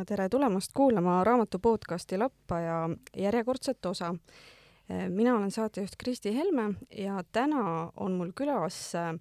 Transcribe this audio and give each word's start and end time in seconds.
ja 0.00 0.04
tere 0.08 0.28
tulemast 0.28 0.70
kuulama 0.72 1.24
raamatu 1.24 1.58
podcasti 1.58 2.18
Lappaja 2.18 2.90
järjekordset 3.16 3.86
osa. 3.86 4.14
mina 5.08 5.36
olen 5.36 5.50
saatejuht 5.50 5.92
Kristi 5.98 6.36
Helme 6.36 6.74
ja 6.98 7.24
täna 7.32 7.92
on 7.96 8.12
mul 8.12 8.30
külas 8.34 8.94
äh, 8.94 9.20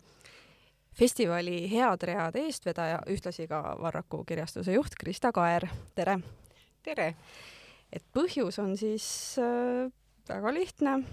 festivali 0.92 1.72
Head 1.72 2.06
read 2.08 2.36
eestvedaja, 2.36 3.02
ühtlasi 3.08 3.48
ka 3.48 3.76
Varraku 3.82 4.24
kirjastuse 4.24 4.74
juht 4.74 4.96
Krista 5.00 5.32
Kaer, 5.32 5.68
tere! 5.96 6.20
tere! 6.84 7.16
et 7.94 8.06
põhjus 8.16 8.62
on 8.64 8.78
siis 8.78 9.36
äh, 9.40 9.92
väga 10.30 10.54
lihtne. 10.54 11.04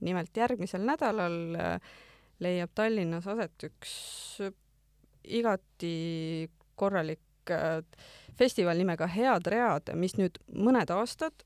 nimelt 0.00 0.36
järgmisel 0.36 0.86
nädalal 0.86 1.56
äh, 1.58 1.80
leiab 2.38 2.70
Tallinnas 2.74 3.26
aset 3.26 3.70
üks 3.72 3.92
igati 5.24 6.50
korralik 6.76 7.50
äh, 7.50 7.82
festival 8.40 8.80
nimega 8.80 9.08
Head 9.10 9.48
read, 9.52 9.92
mis 10.00 10.16
nüüd 10.16 10.40
mõned 10.56 10.90
aastad, 10.94 11.44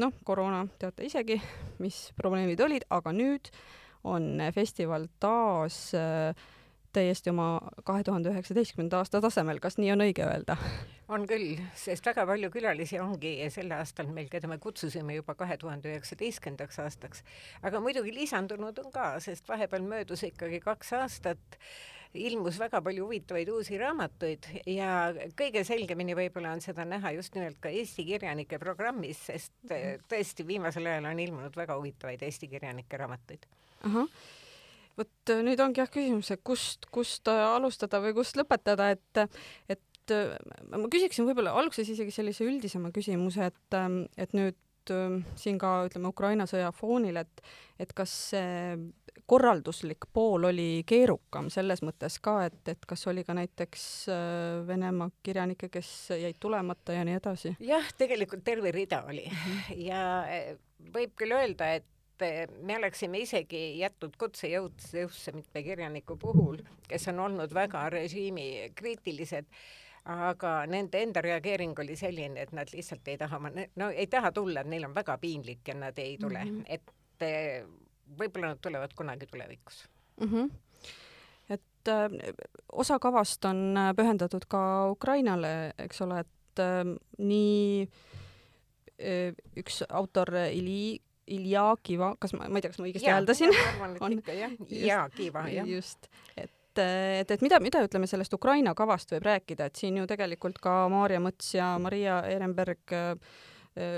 noh, 0.00 0.14
koroona 0.24 0.64
teate 0.80 1.04
isegi, 1.06 1.36
mis 1.82 2.08
probleemid 2.18 2.60
olid, 2.64 2.86
aga 2.90 3.12
nüüd 3.14 3.52
on 4.08 4.40
festival 4.54 5.06
taas 5.22 5.92
äh, 5.94 6.32
täiesti 6.92 7.30
oma 7.32 7.60
kahe 7.84 8.04
tuhande 8.04 8.32
üheksateistkümnenda 8.32 9.00
aasta 9.02 9.20
tasemel, 9.24 9.60
kas 9.62 9.78
nii 9.80 9.92
on 9.94 10.04
õige 10.06 10.26
öelda? 10.26 10.56
on 11.12 11.26
küll, 11.28 11.58
sest 11.76 12.06
väga 12.08 12.24
palju 12.28 12.48
külalisi 12.52 13.00
ongi 13.02 13.34
sel 13.52 13.72
aastal 13.76 14.08
meil, 14.14 14.30
keda 14.32 14.48
me 14.48 14.58
kutsusime 14.62 15.18
juba 15.18 15.34
kahe 15.38 15.58
tuhande 15.60 15.90
üheksateistkümnendaks 15.92 16.78
aastaks. 16.84 17.24
aga 17.62 17.80
muidugi 17.84 18.14
lisandunud 18.16 18.78
on 18.84 18.92
ka, 18.94 19.14
sest 19.20 19.48
vahepeal 19.48 19.84
möödus 19.88 20.24
ikkagi 20.28 20.60
kaks 20.64 20.92
aastat, 21.00 21.58
ilmus 22.14 22.58
väga 22.60 22.82
palju 22.84 23.06
huvitavaid 23.06 23.48
uusi 23.48 23.78
raamatuid 23.80 24.48
ja 24.68 24.92
kõige 25.38 25.64
selgemini 25.64 26.16
võib-olla 26.16 26.52
on 26.56 26.60
seda 26.64 26.84
näha 26.88 27.14
just 27.16 27.34
nimelt 27.36 27.56
ka 27.60 27.72
Eesti 27.72 28.04
kirjanike 28.08 28.60
programmis, 28.60 29.26
sest 29.30 29.54
mhm. 29.68 30.06
tõesti 30.12 30.46
viimasel 30.46 30.88
ajal 30.92 31.10
on 31.12 31.24
ilmunud 31.26 31.56
väga 31.56 31.76
huvitavaid 31.80 32.22
Eesti 32.28 32.52
kirjanike 32.52 33.00
raamatuid. 33.04 33.48
ahah 33.88 34.22
vot 35.22 35.34
äh, 35.34 35.42
nüüd 35.44 35.60
ongi 35.62 35.82
jah 35.82 35.90
küsimus, 35.90 36.30
et 36.34 36.42
kust, 36.44 36.86
kust 36.90 37.28
äh, 37.28 37.44
alustada 37.54 38.00
või 38.02 38.14
kust 38.14 38.36
lõpetada, 38.36 38.92
et, 38.92 39.22
et 39.68 40.10
äh, 40.10 40.34
ma 40.70 40.88
küsiksin 40.90 41.26
võib-olla 41.26 41.54
alguses 41.54 41.88
isegi 41.88 42.10
sellise 42.12 42.44
üldisema 42.44 42.92
küsimuse, 42.92 43.52
et, 43.52 43.74
ähm, 43.74 44.04
et 44.16 44.32
nüüd 44.34 44.58
siin 45.38 45.60
ka 45.62 45.84
ütleme 45.86 46.10
Ukraina 46.10 46.42
sõja 46.50 46.72
foonil, 46.74 47.20
et, 47.20 47.42
et 47.78 47.92
kas 47.94 48.10
see 48.32 48.74
korralduslik 49.30 50.08
pool 50.10 50.48
oli 50.48 50.82
keerukam 50.82 51.52
selles 51.54 51.84
mõttes 51.86 52.16
ka, 52.18 52.48
et, 52.48 52.58
et 52.66 52.82
kas 52.90 53.06
oli 53.06 53.22
ka 53.22 53.36
näiteks 53.38 53.84
Venemaa 54.66 55.12
kirjanikke, 55.22 55.70
kes 55.70 56.10
jäid 56.18 56.40
tulemata 56.42 56.98
ja 56.98 57.06
nii 57.06 57.14
edasi? 57.14 57.54
jah, 57.62 57.94
tegelikult 57.94 58.42
terve 58.42 58.74
rida 58.74 59.04
oli 59.06 59.22
mhm. 59.30 59.78
ja 59.86 60.02
võib 60.98 61.14
küll 61.14 61.38
öelda, 61.38 61.76
et 61.78 61.86
et 61.86 62.01
me 62.62 62.76
oleksime 62.76 63.22
isegi 63.24 63.78
jätnud 63.78 64.16
kutsejõusse 64.18 65.32
mitme 65.34 65.62
kirjaniku 65.62 66.16
puhul, 66.16 66.58
kes 66.88 67.08
on 67.08 67.20
olnud 67.20 67.54
väga 67.54 67.88
režiimi 67.90 68.72
kriitilised, 68.74 69.48
aga 70.04 70.54
nende 70.66 71.02
enda 71.02 71.22
reageering 71.22 71.78
oli 71.78 71.96
selline, 71.96 72.42
et 72.42 72.52
nad 72.52 72.70
lihtsalt 72.74 73.08
ei 73.08 73.18
taha, 73.18 73.40
no 73.76 73.90
ei 73.90 74.06
taha 74.06 74.32
tulla, 74.32 74.62
neil 74.62 74.84
on 74.88 74.94
väga 74.94 75.18
piinlik 75.18 75.68
ja 75.68 75.74
nad 75.78 75.98
ei 75.98 76.18
tule 76.18 76.44
mm, 76.44 76.58
-hmm. 76.58 76.64
et 76.66 77.22
eh, 77.22 77.64
võib-olla 78.18 78.52
nad 78.52 78.60
tulevad 78.62 78.94
kunagi 78.96 79.26
tulevikus 79.26 79.88
mm. 80.20 80.28
-hmm 80.28 80.50
et 81.82 81.88
äh, 81.88 82.34
osa 82.72 82.98
kavast 82.98 83.44
on 83.44 83.74
pühendatud 83.96 84.46
ka 84.48 84.90
Ukrainale, 84.90 85.72
eks 85.78 86.02
ole, 86.02 86.20
et 86.20 86.62
äh, 86.62 86.84
nii 87.18 87.88
äh, 89.00 89.34
üks 89.56 89.82
autor 89.88 90.30
Ili 90.52 91.00
Ilja 91.26 91.76
Kiva, 91.82 92.16
kas 92.18 92.32
ma, 92.34 92.48
ma 92.48 92.58
ei 92.58 92.64
tea, 92.64 92.72
kas 92.72 92.80
ma 92.82 92.88
õigesti 92.88 93.10
hääldasin? 93.10 93.54
on 94.00 94.18
ikka 94.18 94.32
jah, 94.32 94.58
Ilja 94.68 95.04
Kiva, 95.14 95.46
jah. 95.48 95.68
just, 95.68 96.10
et 96.36 96.50
et, 96.80 97.30
et 97.30 97.42
mida, 97.44 97.58
mida 97.60 97.82
ütleme 97.84 98.08
sellest 98.08 98.32
Ukraina 98.32 98.74
kavast 98.74 99.10
võib 99.12 99.26
rääkida, 99.26 99.68
et 99.68 99.76
siin 99.76 99.96
ju 100.00 100.06
tegelikult 100.08 100.56
ka 100.62 100.86
Maarja 100.88 101.20
Mõts 101.20 101.50
ja 101.52 101.74
Maria 101.82 102.22
Ehrenberg 102.28 102.94
äh, 102.96 103.16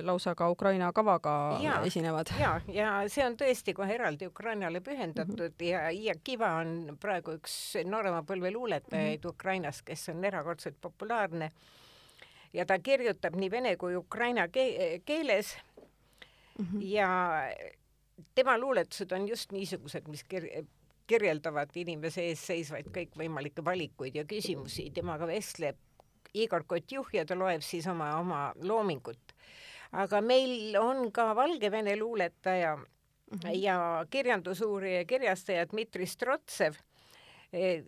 lausa 0.03 0.35
ka 0.39 0.51
Ukraina 0.51 0.93
kavaga 0.93 1.59
ja, 1.63 1.81
esinevad. 1.87 2.31
ja, 2.39 2.61
ja 2.71 2.91
see 3.11 3.25
on 3.27 3.37
tõesti 3.39 3.75
kohe 3.75 3.95
eraldi 3.95 4.27
Ukrainale 4.31 4.81
pühendatud 4.81 5.39
mm 5.39 5.55
-hmm. 5.59 5.69
ja 5.71 5.89
Iia 5.91 6.15
Kiva 6.25 6.55
on 6.61 6.97
praegu 7.01 7.39
üks 7.39 7.77
noorema 7.85 8.23
põlve 8.23 8.53
luuletajaid 8.53 9.19
mm 9.19 9.29
-hmm. 9.29 9.35
Ukrainas, 9.35 9.83
kes 9.83 10.09
on 10.09 10.25
erakordselt 10.25 10.77
populaarne. 10.81 11.51
ja 12.53 12.67
ta 12.67 12.79
kirjutab 12.79 13.35
nii 13.35 13.51
vene 13.51 13.77
kui 13.77 13.97
ukraina 13.97 14.49
ke 14.49 15.01
keeles 15.05 15.57
mm. 16.59 16.67
-hmm. 16.67 16.83
ja 16.83 17.09
tema 18.35 18.59
luuletused 18.59 19.13
on 19.13 19.29
just 19.29 19.53
niisugused, 19.53 20.09
mis 20.09 20.25
kir-, 20.35 20.67
kirjeldavad 21.07 21.71
inimese 21.75 22.29
ees 22.31 22.47
seisvaid 22.47 22.89
kõikvõimalikke 22.95 23.65
valikuid 23.65 24.15
ja 24.15 24.25
küsimusi, 24.25 24.91
temaga 24.95 25.27
vestleb 25.27 25.77
Igor 26.35 26.65
Kotjuh 26.67 27.13
ja 27.15 27.25
ta 27.25 27.37
loeb 27.39 27.63
siis 27.63 27.87
oma, 27.87 28.17
oma 28.19 28.53
loomingut. 28.63 29.35
aga 29.93 30.21
meil 30.21 30.75
on 30.81 31.13
ka 31.13 31.37
Valgevene 31.37 31.97
luuletaja 31.97 32.77
mm 32.77 33.39
-hmm. 33.39 33.51
ja 33.55 34.07
kirjandusuurija 34.11 34.99
ja 34.99 35.05
kirjastaja 35.05 35.67
Dmitri 35.67 36.07
Strotsev 36.07 36.75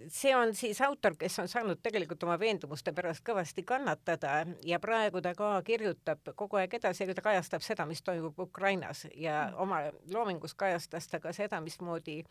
see 0.09 0.37
on 0.37 0.55
siis 0.55 0.81
autor, 0.81 1.17
kes 1.19 1.39
on 1.39 1.49
saanud 1.49 1.81
tegelikult 1.83 2.23
oma 2.27 2.37
veendumuste 2.39 2.93
pärast 2.95 3.25
kõvasti 3.27 3.65
kannatada 3.67 4.45
ja 4.65 4.79
praegu 4.81 5.21
ta 5.25 5.33
ka 5.35 5.51
kirjutab 5.67 6.31
kogu 6.39 6.61
aeg 6.61 6.77
edasi, 6.79 7.09
ta 7.15 7.25
kajastab 7.25 7.65
seda, 7.65 7.87
mis 7.87 8.03
toimub 8.07 8.39
Ukrainas 8.39 9.07
ja 9.15 9.49
mm. 9.49 9.59
oma 9.63 9.81
loomingus 10.13 10.55
kajastas 10.55 11.09
ta 11.11 11.21
ka 11.21 11.33
seda, 11.37 11.61
mismoodi 11.61 12.23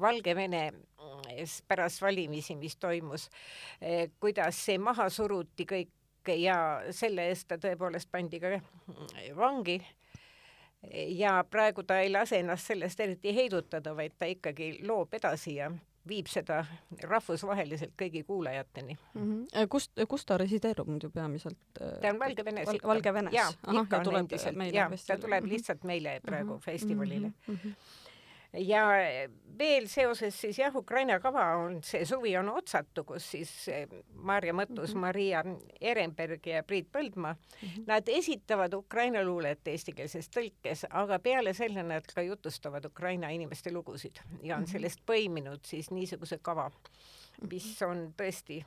Valgevene 0.00 0.62
mm, 0.70 1.44
pärast 1.68 2.02
valimisi, 2.02 2.56
mis 2.56 2.76
toimus, 2.76 3.28
eh, 3.80 4.08
kuidas 4.20 4.64
see 4.64 4.78
maha 4.78 5.10
suruti 5.10 5.66
kõik 5.68 6.32
ja 6.36 6.58
selle 6.92 7.28
eest 7.30 7.48
ta 7.48 7.56
tõepoolest 7.60 8.10
pandi 8.12 8.40
ka 8.40 8.54
mm, 8.58 9.36
vangi 9.36 9.80
ja 11.18 11.44
praegu 11.50 11.82
ta 11.82 12.00
ei 12.00 12.12
lase 12.12 12.38
ennast 12.38 12.70
sellest 12.70 13.00
eriti 13.00 13.34
heidutada, 13.34 13.96
vaid 13.96 14.14
ta 14.18 14.28
ikkagi 14.30 14.78
loob 14.86 15.14
edasi 15.18 15.56
ja 15.58 15.70
viib 16.08 16.30
seda 16.30 16.64
rahvusvaheliselt 17.02 17.94
kõigi 18.00 18.24
kuulajateni 18.26 18.96
mm. 19.14 19.22
-hmm. 19.22 19.68
kust, 19.68 19.92
kus 20.08 20.26
ta 20.26 20.38
resideerub 20.40 20.88
muidu 20.88 21.10
peamiselt? 21.10 21.58
Ta 21.78 22.10
on 22.10 22.18
Valgevenes 22.18 22.66
Val. 22.66 22.82
Valgevenes? 22.94 23.32
jaa, 23.34 23.48
ikka 23.82 24.02
on 24.02 24.20
endiselt, 24.24 24.60
jaa, 24.72 24.90
ta 25.06 25.18
tuleb 25.18 25.44
lihtsalt 25.44 25.84
meile 25.84 26.20
praegu 26.24 26.52
mm 26.52 26.58
-hmm. 26.58 26.64
festivalile 26.64 27.32
mm. 27.48 27.54
-hmm 27.54 28.06
ja 28.52 28.84
veel 29.58 29.88
seoses 29.90 30.36
siis 30.40 30.58
jah, 30.58 30.74
Ukraina 30.76 31.18
kava 31.20 31.44
on, 31.60 31.78
see 31.84 32.04
suvi 32.08 32.34
on 32.38 32.48
otsatu, 32.52 33.04
kus 33.08 33.26
siis 33.34 33.52
eh, 33.72 33.88
Maarja 34.14 34.54
Mõttus 34.56 34.94
mm, 34.94 34.96
-hmm. 34.96 35.00
Maria 35.00 35.42
Ehrenberg 35.80 36.46
ja 36.46 36.62
Priit 36.62 36.88
Põldmaa 36.92 37.34
mm, 37.34 37.68
-hmm. 37.68 37.84
nad 37.86 38.08
esitavad 38.08 38.74
Ukraina 38.74 39.24
luulet 39.24 39.68
eestikeelses 39.68 40.30
tõlkes, 40.36 40.86
aga 40.90 41.18
peale 41.18 41.54
selle 41.54 41.82
nad 41.82 42.06
ka 42.14 42.22
jutustavad 42.22 42.84
Ukraina 42.84 43.28
inimeste 43.30 43.72
lugusid 43.72 44.16
ja 44.42 44.56
on 44.56 44.62
-hmm. 44.62 44.72
sellest 44.72 45.00
põiminud 45.06 45.60
siis 45.64 45.90
niisuguse 45.90 46.38
kava, 46.42 46.70
mis 47.50 47.80
mhm. 47.80 47.90
on 47.90 48.14
tõesti 48.22 48.64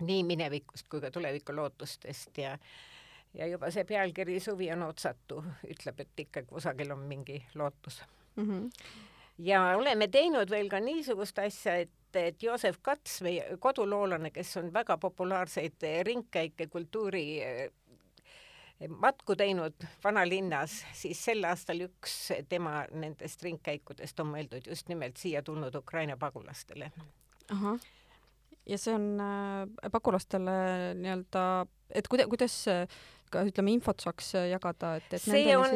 nii 0.00 0.24
minevikust 0.24 0.88
kui 0.88 1.00
ka 1.00 1.10
tuleviku 1.10 1.56
lootustest 1.56 2.38
ja 2.38 2.58
ja 3.34 3.46
juba 3.46 3.70
see 3.70 3.84
pealkiri 3.84 4.40
Suvi 4.40 4.72
on 4.72 4.82
otsatu 4.82 5.44
ütleb, 5.68 6.00
et 6.00 6.20
ikka 6.20 6.42
kusagil 6.42 6.90
on 6.90 6.98
mingi 6.98 7.44
lootus 7.54 8.02
mm. 8.36 8.44
-hmm. 8.44 8.70
ja 9.38 9.76
oleme 9.76 10.08
teinud 10.08 10.50
veel 10.50 10.68
ka 10.68 10.80
niisugust 10.80 11.38
asja, 11.38 11.76
et 11.76 11.90
et 12.14 12.42
Joosep 12.42 12.80
Kats, 12.82 13.20
meie 13.22 13.56
koduloolane, 13.62 14.30
kes 14.30 14.56
on 14.56 14.72
väga 14.72 14.96
populaarseid 14.98 15.84
ringkäike 16.02 16.66
kultuuri 16.66 17.42
eh, 17.42 17.70
matku 18.88 19.36
teinud 19.36 19.86
vanalinnas, 20.04 20.80
siis 20.96 21.24
sel 21.24 21.44
aastal 21.44 21.84
üks 21.84 22.16
tema 22.48 22.84
nendest 22.90 23.42
ringkäikudest 23.44 24.20
on 24.20 24.32
mõeldud 24.32 24.66
just 24.72 24.88
nimelt 24.88 25.20
siia 25.20 25.42
tulnud 25.42 25.74
Ukraina 25.74 26.16
pagulastele. 26.16 26.90
ahah, 27.52 27.78
ja 28.66 28.78
see 28.78 28.94
on 28.94 29.20
äh, 29.20 29.90
pagulastele 29.92 30.56
nii-öelda, 30.96 31.44
et 31.94 32.08
kuida-, 32.08 32.28
kuidas 32.28 32.62
ka 33.30 33.42
ütleme, 33.46 33.72
infot 33.76 34.02
saaks 34.02 34.32
äh, 34.38 34.48
jagada, 34.50 34.94
et, 35.00 35.08
et 35.16 35.22
see 35.22 35.54
on, 35.56 35.74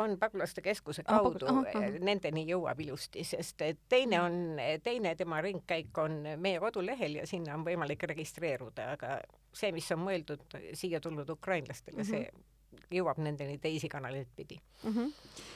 on 0.00 0.16
pagulaste 0.20 0.62
keskuse 0.64 1.04
kaudu 1.06 1.48
ah, 1.50 1.62
nendeni 2.04 2.46
jõuab 2.50 2.80
ilusti, 2.84 3.24
sest 3.26 3.64
teine 3.90 4.20
on, 4.22 4.38
teine 4.84 5.14
tema 5.18 5.40
ringkäik 5.44 5.96
on 6.02 6.22
meie 6.42 6.60
kodulehel 6.62 7.20
ja 7.22 7.26
sinna 7.28 7.56
on 7.56 7.64
võimalik 7.66 8.06
registreeruda, 8.12 8.90
aga 8.96 9.18
see, 9.56 9.72
mis 9.76 9.88
on 9.96 10.04
mõeldud 10.04 10.58
siia 10.76 11.00
tulnud 11.00 11.30
ukrainlastele 11.36 12.02
mm, 12.02 12.08
-hmm. 12.08 12.82
see 12.82 12.98
jõuab 13.00 13.22
nendeni 13.24 13.58
teisi 13.58 13.88
kanaleid 13.88 14.32
pidi 14.36 14.60
mm. 14.84 14.92
-hmm 14.92 15.54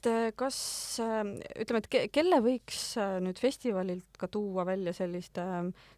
et 0.00 0.06
äh, 0.08 0.32
kas 0.32 0.56
äh, 1.04 1.24
ütleme, 1.60 1.82
et 1.82 1.88
ke, 1.92 2.00
kelle 2.08 2.38
võiks 2.40 2.94
nüüd 3.20 3.36
festivalilt 3.36 4.16
ka 4.18 4.28
tuua 4.32 4.64
välja 4.64 4.94
selliste 4.96 5.44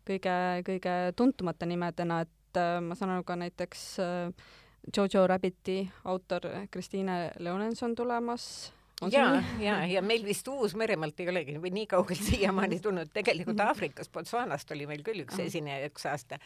kõige, 0.08 0.34
kõige 0.66 0.94
tuntumate 1.14 1.68
nimedena, 1.70 2.22
et 2.26 2.41
et 2.52 2.60
äh, 2.60 2.80
ma 2.84 2.96
saan 2.98 3.14
aru 3.14 3.24
ka 3.24 3.36
näiteks 3.40 3.82
äh, 4.02 4.50
Jojo 4.96 5.26
Rabbiti 5.26 5.86
autor 6.04 6.48
Kristiine 6.70 7.32
Leonens 7.38 7.82
on 7.82 7.94
tulemas. 7.94 8.72
ja, 9.10 9.42
ja, 9.58 9.86
ja 9.86 10.02
meil 10.02 10.24
vist 10.24 10.48
Uus-Meremaalt 10.48 11.20
ei 11.20 11.28
olegi 11.28 11.56
või 11.62 11.72
nii 11.74 11.86
kaugelt 11.90 12.22
siiamaani 12.30 12.80
tulnud, 12.80 13.10
tegelikult 13.14 13.56
mhm. 13.56 13.66
Aafrikas, 13.66 14.10
Botswanast 14.12 14.70
oli 14.70 14.86
meil 14.86 15.02
küll 15.02 15.24
üks 15.24 15.40
esineja 15.42 15.88
üks 15.88 16.06
aasta, 16.06 16.38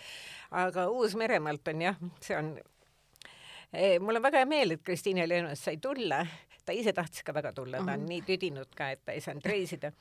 aga 0.50 0.88
Uus-Meremaalt 0.88 1.72
on 1.74 1.84
jah, 1.88 1.98
see 2.24 2.38
on 2.38 2.54
eh, 3.72 3.98
mul 4.00 4.20
on 4.20 4.24
väga 4.24 4.44
hea 4.44 4.48
meel, 4.48 4.76
et 4.76 4.84
Kristiine 4.86 5.26
Leonens 5.28 5.66
sai 5.68 5.76
tulla, 5.82 6.22
ta 6.64 6.76
ise 6.76 6.94
tahtis 6.96 7.26
ka 7.26 7.34
väga 7.36 7.52
tulla, 7.56 7.82
ta 7.84 7.98
on 7.98 8.08
nii 8.08 8.22
tüdinud 8.24 8.72
ka, 8.76 8.92
et 8.94 9.04
ta 9.04 9.16
ei 9.16 9.24
saanud 9.24 9.52
reisida 9.52 9.92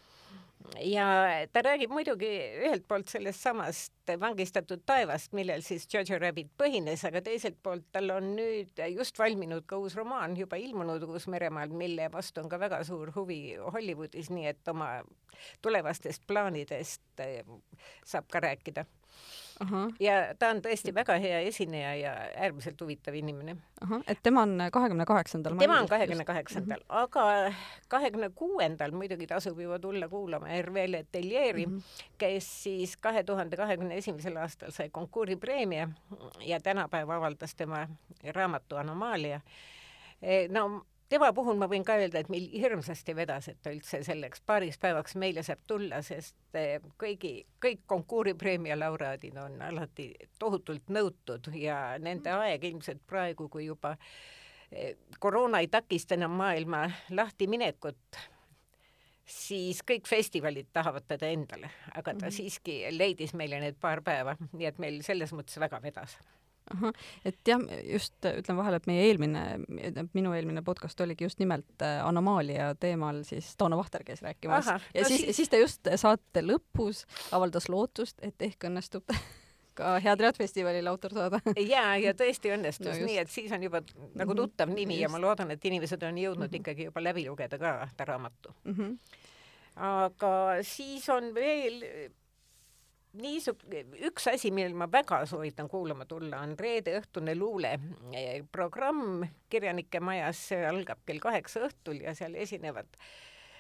ja 0.81 1.07
ta 1.53 1.62
räägib 1.65 1.91
muidugi 1.94 2.29
ühelt 2.65 2.85
poolt 2.88 3.09
sellest 3.12 3.41
samast 3.41 4.13
vangistatud 4.19 4.83
taevast, 4.85 5.33
millel 5.38 5.63
siis 5.65 5.88
Jojo 5.94 6.19
Rabbit 6.21 6.51
põhines, 6.59 7.06
aga 7.07 7.21
teiselt 7.25 7.57
poolt 7.63 7.88
tal 7.95 8.12
on 8.15 8.33
nüüd 8.38 8.81
just 8.94 9.19
valminud 9.19 9.65
ka 9.69 9.79
uus 9.81 9.95
romaan, 9.97 10.38
juba 10.38 10.59
ilmunud 10.62 11.03
Uus-Meremaal, 11.07 11.73
mille 11.75 12.09
vastu 12.13 12.44
on 12.44 12.51
ka 12.51 12.59
väga 12.62 12.83
suur 12.88 13.13
huvi 13.15 13.39
Hollywoodis, 13.73 14.29
nii 14.33 14.51
et 14.51 14.73
oma 14.73 14.91
tulevastest 15.65 16.27
plaanidest 16.27 17.25
eh, 17.25 17.41
saab 18.06 18.29
ka 18.31 18.44
rääkida 18.45 18.85
ja 20.00 20.36
ta 20.40 20.50
on 20.52 20.60
tõesti 20.63 20.94
väga 20.96 21.16
hea 21.22 21.40
esineja 21.48 21.94
ja 21.96 22.13
äärmiselt 22.36 22.81
huvitav 22.81 23.16
inimene. 23.16 23.56
et 24.07 24.19
tema 24.24 24.42
on 24.42 24.60
kahekümne 24.72 25.06
kaheksandal 25.06 25.57
tema 25.57 25.80
on 25.80 25.88
kahekümne 25.88 26.25
kaheksandal, 26.25 26.80
mhm. 26.80 26.98
aga 27.04 27.54
kahekümne 27.88 28.30
kuuendal 28.36 28.92
muidugi 28.92 29.28
tasub 29.28 29.60
juba 29.60 29.80
tulla 29.80 30.10
kuulama 30.10 30.48
Hervé 30.48 30.92
Letellieri 30.92 31.66
mm, 31.66 31.78
-hmm. 31.78 32.12
kes 32.18 32.63
siis 32.63 32.98
kahe 32.98 33.24
tuhande 33.24 33.57
kahekümne 33.57 33.98
esimesel 33.98 34.38
aastal 34.38 34.72
sai 34.72 34.90
konkuuri 34.90 35.36
preemia 35.36 35.90
ja 36.40 36.60
tänapäeva 36.60 37.16
avaldas 37.16 37.56
tema 37.56 37.88
raamatu 38.34 38.75
Anomaalia. 38.75 39.42
E, 40.22 40.48
no 40.48 40.86
tema 41.10 41.31
puhul 41.34 41.57
ma 41.60 41.68
võin 41.69 41.86
ka 41.86 41.98
öelda, 42.00 42.22
et 42.22 42.30
meil 42.34 42.48
hirmsasti 42.54 43.16
vedas, 43.18 43.50
et 43.52 43.60
ta 43.63 43.74
üldse 43.74 44.02
selleks 44.06 44.42
paariks 44.46 44.80
päevaks 44.81 45.16
meile 45.22 45.44
saab 45.46 45.63
tulla, 45.68 46.02
sest 46.06 46.57
eh, 46.57 46.78
kõigi, 47.02 47.34
kõik 47.62 47.86
konkuuripreemia 47.90 48.78
laureaadid 48.80 49.38
on 49.42 49.60
alati 49.66 50.12
tohutult 50.40 50.90
nõutud 50.94 51.52
ja 51.60 51.98
nende 52.02 52.34
aeg 52.34 52.63
ilmselt 52.72 53.04
praegu, 53.07 53.50
kui 53.50 53.68
juba 53.69 53.96
eh, 54.72 54.96
koroona 55.19 55.62
ei 55.63 55.69
takista 55.72 56.18
enam 56.18 56.38
maailma 56.40 56.86
lahtiminekut, 57.12 58.22
siis 59.25 59.81
kõik 59.86 60.10
festivalid 60.10 60.69
tahavad 60.74 61.06
teda 61.07 61.30
endale, 61.34 61.72
aga 61.94 62.13
ta 62.13 62.18
mm 62.18 62.28
-hmm. 62.28 62.38
siiski 62.38 62.81
leidis 62.92 63.34
meile 63.34 63.60
need 63.60 63.78
paar 63.81 64.02
päeva, 64.02 64.38
nii 64.54 64.68
et 64.68 64.80
meil 64.80 65.02
selles 65.04 65.34
mõttes 65.34 65.60
väga 65.60 65.81
vedas 65.81 66.18
ahah, 66.73 67.06
et 67.25 67.38
jah, 67.47 67.62
just 67.85 68.25
ütlen 68.25 68.57
vahele, 68.57 68.79
et 68.81 68.89
meie 68.89 69.06
eelmine, 69.09 69.44
minu 70.13 70.33
eelmine 70.33 70.63
podcast 70.65 71.01
oligi 71.06 71.27
just 71.27 71.39
nimelt 71.39 71.85
äh, 71.85 72.00
anomaalia 72.06 72.73
teemal, 72.79 73.21
siis 73.27 73.53
Tauno 73.59 73.77
Vahter 73.77 74.03
käis 74.07 74.23
rääkimas 74.25 74.67
Aha, 74.67 74.79
ja 74.95 75.06
no 75.06 75.12
siis, 75.12 75.25
siis, 75.27 75.41
siis 75.41 75.51
ta 75.51 75.62
just 75.62 75.89
saate 76.01 76.45
lõpus 76.45 77.06
avaldas 77.35 77.69
lootust, 77.69 78.17
et 78.25 78.41
ehk 78.50 78.69
õnnestub 78.69 79.13
ka 79.77 79.95
Head 80.03 80.23
Read 80.23 80.39
festivalil 80.39 80.88
autor 80.88 81.13
saada. 81.15 81.41
ja, 81.59 81.85
ja 82.01 82.15
tõesti 82.17 82.53
õnnestus 82.56 82.95
no, 82.95 83.06
nii, 83.09 83.19
et 83.25 83.31
siis 83.31 83.51
on 83.56 83.63
juba 83.68 83.83
nagu 84.15 84.31
mhm. 84.31 84.41
tuttav 84.41 84.71
nimi 84.71 84.97
just. 84.97 85.06
ja 85.06 85.13
ma 85.13 85.21
loodan, 85.21 85.53
et 85.56 85.69
inimesed 85.69 86.03
on 86.07 86.19
jõudnud 86.21 86.47
mm 86.47 86.51
-hmm. 86.51 86.63
ikkagi 86.63 86.89
juba 86.89 87.03
läbi 87.03 87.27
lugeda 87.29 87.59
ka 87.61 87.77
ta 87.97 88.06
raamatu 88.06 88.56
mm. 88.63 88.75
-hmm. 88.75 88.97
aga 89.75 90.35
siis 90.63 91.09
on 91.09 91.33
veel 91.35 91.83
niisugune, 93.21 93.83
üks 94.09 94.27
asi, 94.31 94.51
millel 94.56 94.75
ma 94.77 94.88
väga 94.91 95.21
soovitan 95.29 95.69
kuulama 95.71 96.07
tulla, 96.09 96.41
on 96.44 96.56
reedeõhtune 96.59 97.35
luuleprogramm 97.38 99.25
Kirjanike 99.50 100.01
Majas, 100.03 100.41
see 100.51 100.62
algab 100.67 101.01
kell 101.07 101.23
kaheksa 101.23 101.65
õhtul 101.67 102.03
ja 102.06 102.15
seal 102.17 102.35
esinevad 102.35 102.89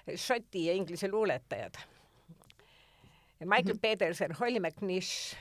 šoti 0.05 0.67
ja 0.67 0.77
inglise 0.77 1.09
luuletajad. 1.11 1.79
Michael 3.45 3.65
mm 3.65 3.71
-hmm. 3.71 3.81
Peterson, 3.81 4.31
Holly 4.39 4.59
McNish, 4.59 5.35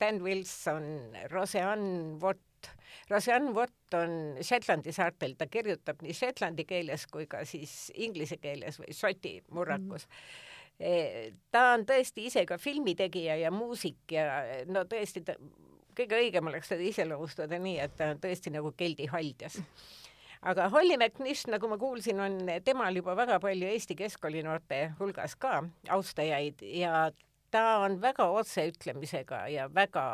Dan 0.00 0.22
Wilson, 0.22 1.16
Roseanne 1.30 2.20
Watt, 2.20 2.70
Roseanne 3.10 3.54
Watt 3.54 3.94
on 3.94 4.36
Shetlandi 4.42 4.92
saartel, 4.92 5.34
ta 5.38 5.46
kirjutab 5.46 6.02
nii 6.02 6.12
shetlandi 6.12 6.64
keeles 6.64 7.06
kui 7.06 7.26
ka 7.26 7.44
siis 7.44 7.92
inglise 7.94 8.36
keeles 8.36 8.80
või 8.80 8.92
šoti 8.92 9.42
murrakus 9.50 10.06
mm. 10.06 10.12
-hmm 10.12 10.47
ta 11.50 11.62
on 11.74 11.84
tõesti 11.86 12.28
ise 12.28 12.44
ka 12.46 12.58
filmitegija 12.58 13.36
ja 13.40 13.50
muusik 13.50 14.12
ja 14.14 14.26
no 14.70 14.84
tõesti 14.86 15.24
ta, 15.26 15.34
kõige 15.98 16.20
õigem 16.22 16.50
oleks 16.50 16.70
teda 16.70 16.84
iseloomustada 16.86 17.58
nii, 17.58 17.78
et 17.82 17.96
ta 17.98 18.12
on 18.12 18.20
tõesti 18.22 18.52
nagu 18.54 18.70
keldi 18.78 19.08
haldjas. 19.10 19.58
aga 20.42 20.68
Holly 20.70 20.96
McNish, 20.96 21.48
nagu 21.50 21.68
ma 21.68 21.78
kuulsin, 21.78 22.20
on 22.22 22.38
temal 22.64 22.94
juba 22.94 23.16
väga 23.18 23.40
palju 23.42 23.72
Eesti 23.72 23.98
keskkooli 23.98 24.44
noorte 24.46 24.92
hulgas 25.00 25.34
ka 25.36 25.64
austajaid 25.90 26.62
ja 26.62 27.10
ta 27.50 27.66
on 27.82 28.00
väga 28.00 28.28
otseütlemisega 28.38 29.48
ja 29.50 29.66
väga 29.74 30.06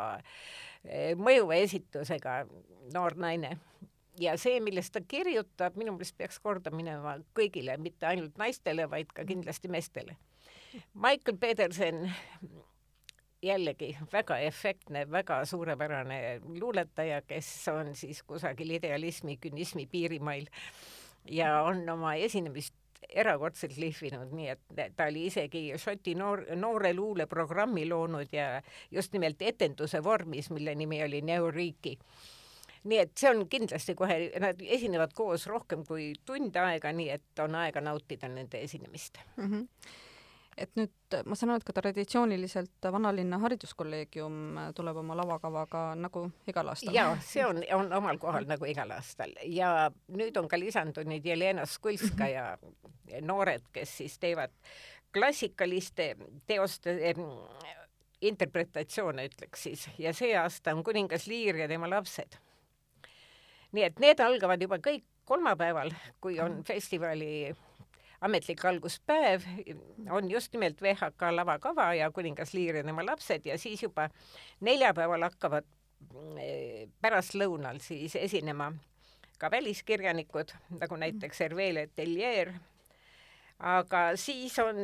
eh, 0.83 1.13
mõjuva 1.13 1.61
esitusega 1.61 2.45
noor 2.93 3.19
naine 3.21 3.57
ja 4.19 4.33
see, 4.39 4.57
millest 4.63 4.95
ta 4.95 5.01
kirjutab, 5.05 5.77
minu 5.77 5.93
meelest 5.93 6.17
peaks 6.17 6.39
korda 6.39 6.71
minema 6.73 7.19
kõigile, 7.37 7.77
mitte 7.77 8.07
ainult 8.09 8.39
naistele, 8.41 8.89
vaid 8.89 9.13
ka 9.13 9.27
kindlasti 9.27 9.69
meestele 9.69 10.17
Michael 10.93 11.37
Peterson 11.39 12.11
jällegi 13.41 13.97
väga 14.11 14.37
efektne, 14.39 15.11
väga 15.11 15.45
suurepärane 15.45 16.41
luuletaja, 16.59 17.21
kes 17.21 17.67
on 17.67 17.95
siis 17.95 18.23
kusagil 18.23 18.75
idealismi, 18.79 19.37
künismi 19.37 19.85
piirimail 19.91 20.47
ja 21.31 21.61
on 21.61 21.89
oma 21.89 22.15
esinemist 22.15 22.75
erakordselt 23.09 23.77
lihvinud, 23.77 24.31
nii 24.33 24.47
et 24.49 24.95
ta 24.97 25.05
oli 25.11 25.27
isegi 25.29 25.67
Šoti 25.77 26.15
noor, 26.17 26.41
noore 26.55 26.93
luule 26.93 27.27
programmi 27.29 27.85
loonud 27.89 28.33
ja 28.33 28.61
just 28.91 29.13
nimelt 29.13 29.41
etenduse 29.41 30.03
vormis, 30.03 30.49
mille 30.49 30.75
nimi 30.75 31.03
oli 31.03 31.21
Neuriiki 31.21 31.99
nii 32.85 32.97
et 33.01 33.13
see 33.17 33.29
on 33.29 33.47
kindlasti 33.49 33.95
kohe, 33.97 34.17
nad 34.41 34.59
esinevad 34.61 35.13
koos 35.17 35.47
rohkem 35.49 35.85
kui 35.85 36.11
tund 36.25 36.57
aega, 36.61 36.91
nii 36.93 37.09
et 37.17 37.41
on 37.41 37.55
aega 37.57 37.81
nautida 37.81 38.29
nende 38.29 38.61
esinemist 38.61 39.21
mm. 39.37 39.51
-hmm 39.51 40.03
et 40.57 40.71
nüüd 40.79 41.15
ma 41.27 41.35
saan 41.35 41.51
aru, 41.51 41.61
et 41.61 41.67
ka 41.67 41.75
traditsiooniliselt 41.75 42.87
Vanalinna 42.91 43.39
Hariduskolleegium 43.43 44.59
tuleb 44.75 45.01
oma 45.01 45.17
lavakavaga 45.19 45.83
nagu 45.99 46.25
igal 46.47 46.71
aastal. 46.71 46.95
jaa, 46.95 47.17
see 47.23 47.45
on, 47.45 47.59
on 47.75 47.91
omal 47.99 48.19
kohal 48.21 48.47
nagu 48.47 48.67
igal 48.69 48.91
aastal 48.95 49.35
ja 49.51 49.89
nüüd 50.07 50.37
on 50.39 50.47
ka 50.51 50.59
lisandunud 50.59 51.27
Jelena 51.27 51.65
Skulska 51.67 52.29
ja 52.31 52.45
noored, 53.21 53.67
kes 53.75 53.97
siis 53.99 54.19
teevad 54.19 54.55
klassikaliste 55.15 56.15
teoste 56.47 56.95
interpretatsioone, 58.25 59.27
ütleks 59.29 59.67
siis, 59.67 59.85
ja 59.99 60.13
see 60.15 60.33
aasta 60.39 60.73
on 60.75 60.83
Kuningas 60.83 61.27
Liir 61.27 61.59
ja 61.59 61.67
tema 61.71 61.89
lapsed. 61.89 62.39
nii 63.75 63.83
et 63.83 63.99
need 63.99 64.19
algavad 64.23 64.61
juba 64.61 64.79
kõik 64.79 65.03
kolmapäeval, 65.27 65.91
kui 66.21 66.39
on 66.39 66.61
festivali 66.63 67.49
ametlik 68.21 68.65
alguspäev 68.65 69.43
on 70.11 70.31
just 70.31 70.53
nimelt 70.53 70.81
VHK 70.81 71.31
lavakava 71.31 71.93
ja 71.93 72.11
kuningas 72.11 72.53
Liir 72.53 72.75
ja 72.75 72.83
tema 72.83 73.05
lapsed 73.05 73.45
ja 73.45 73.57
siis 73.57 73.83
juba 73.83 74.09
neljapäeval 74.59 75.27
hakkavad 75.29 75.65
eh, 76.39 76.87
pärastlõunal 77.01 77.79
siis 77.83 78.15
esinema 78.15 78.71
ka 79.39 79.51
väliskirjanikud, 79.51 80.53
nagu 80.79 80.95
näiteks 80.95 81.39
Hervé 81.43 81.73
Letellier, 81.73 82.53
aga 83.59 84.05
siis 84.19 84.55
on, 84.63 84.79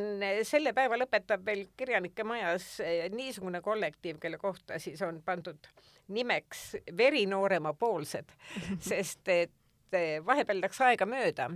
selle 0.48 0.74
päeva 0.76 1.00
lõpetab 1.00 1.46
veel 1.46 1.66
Kirjanike 1.78 2.24
Majas 2.28 2.74
eh, 2.84 3.08
niisugune 3.14 3.62
kollektiiv, 3.62 4.20
kelle 4.20 4.38
kohta 4.38 4.80
siis 4.80 5.02
on 5.08 5.22
pandud 5.26 5.72
nimeks 6.12 6.76
Verinoorema 6.98 7.74
poolsed, 7.74 8.32
sest 8.92 9.28
et 9.32 9.56
et 9.94 10.26
vahepeal 10.26 10.62
läks 10.62 10.82
aega 10.82 11.06
mööda 11.06 11.50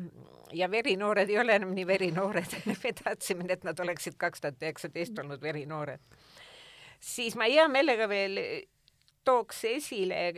ja 0.54 0.70
verinoored 0.72 1.30
ei 1.30 1.40
ole 1.40 1.56
enam 1.56 1.74
nii 1.76 1.88
verinoored 1.88 2.56
me 2.84 2.94
tahtsime, 3.04 3.46
et 3.50 3.64
nad 3.64 3.80
oleksid 3.80 4.18
kaks 4.18 4.42
tuhat 4.42 4.64
üheksateist 4.64 5.20
olnud 5.20 5.42
verinoored. 5.42 6.02
siis 7.00 7.36
ma 7.36 7.50
hea 7.50 7.68
meelega 7.68 8.10
veel 8.10 8.40
tooks 9.26 9.64
esile 9.66 10.34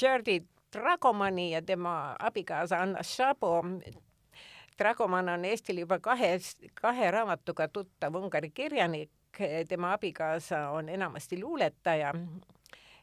Jordi 0.00 0.42
Dragomani 0.72 1.50
ja 1.52 1.62
tema 1.62 2.16
abikaasa 2.18 2.78
Anna 2.80 3.02
Šabo. 3.02 3.62
Dragoman 4.78 5.28
on 5.28 5.44
Eestil 5.44 5.78
juba 5.78 5.98
kahe, 5.98 6.38
kahe 6.74 7.10
raamatuga 7.10 7.68
tuttav 7.68 8.14
Ungari 8.14 8.50
kirjanik, 8.50 9.10
tema 9.68 9.92
abikaasa 9.92 10.70
on 10.70 10.88
enamasti 10.88 11.40
luuletaja 11.40 12.14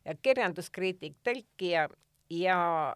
ja 0.06 0.16
kirjanduskriitik, 0.22 1.16
tõlkija 1.24 1.88
ja 2.30 2.96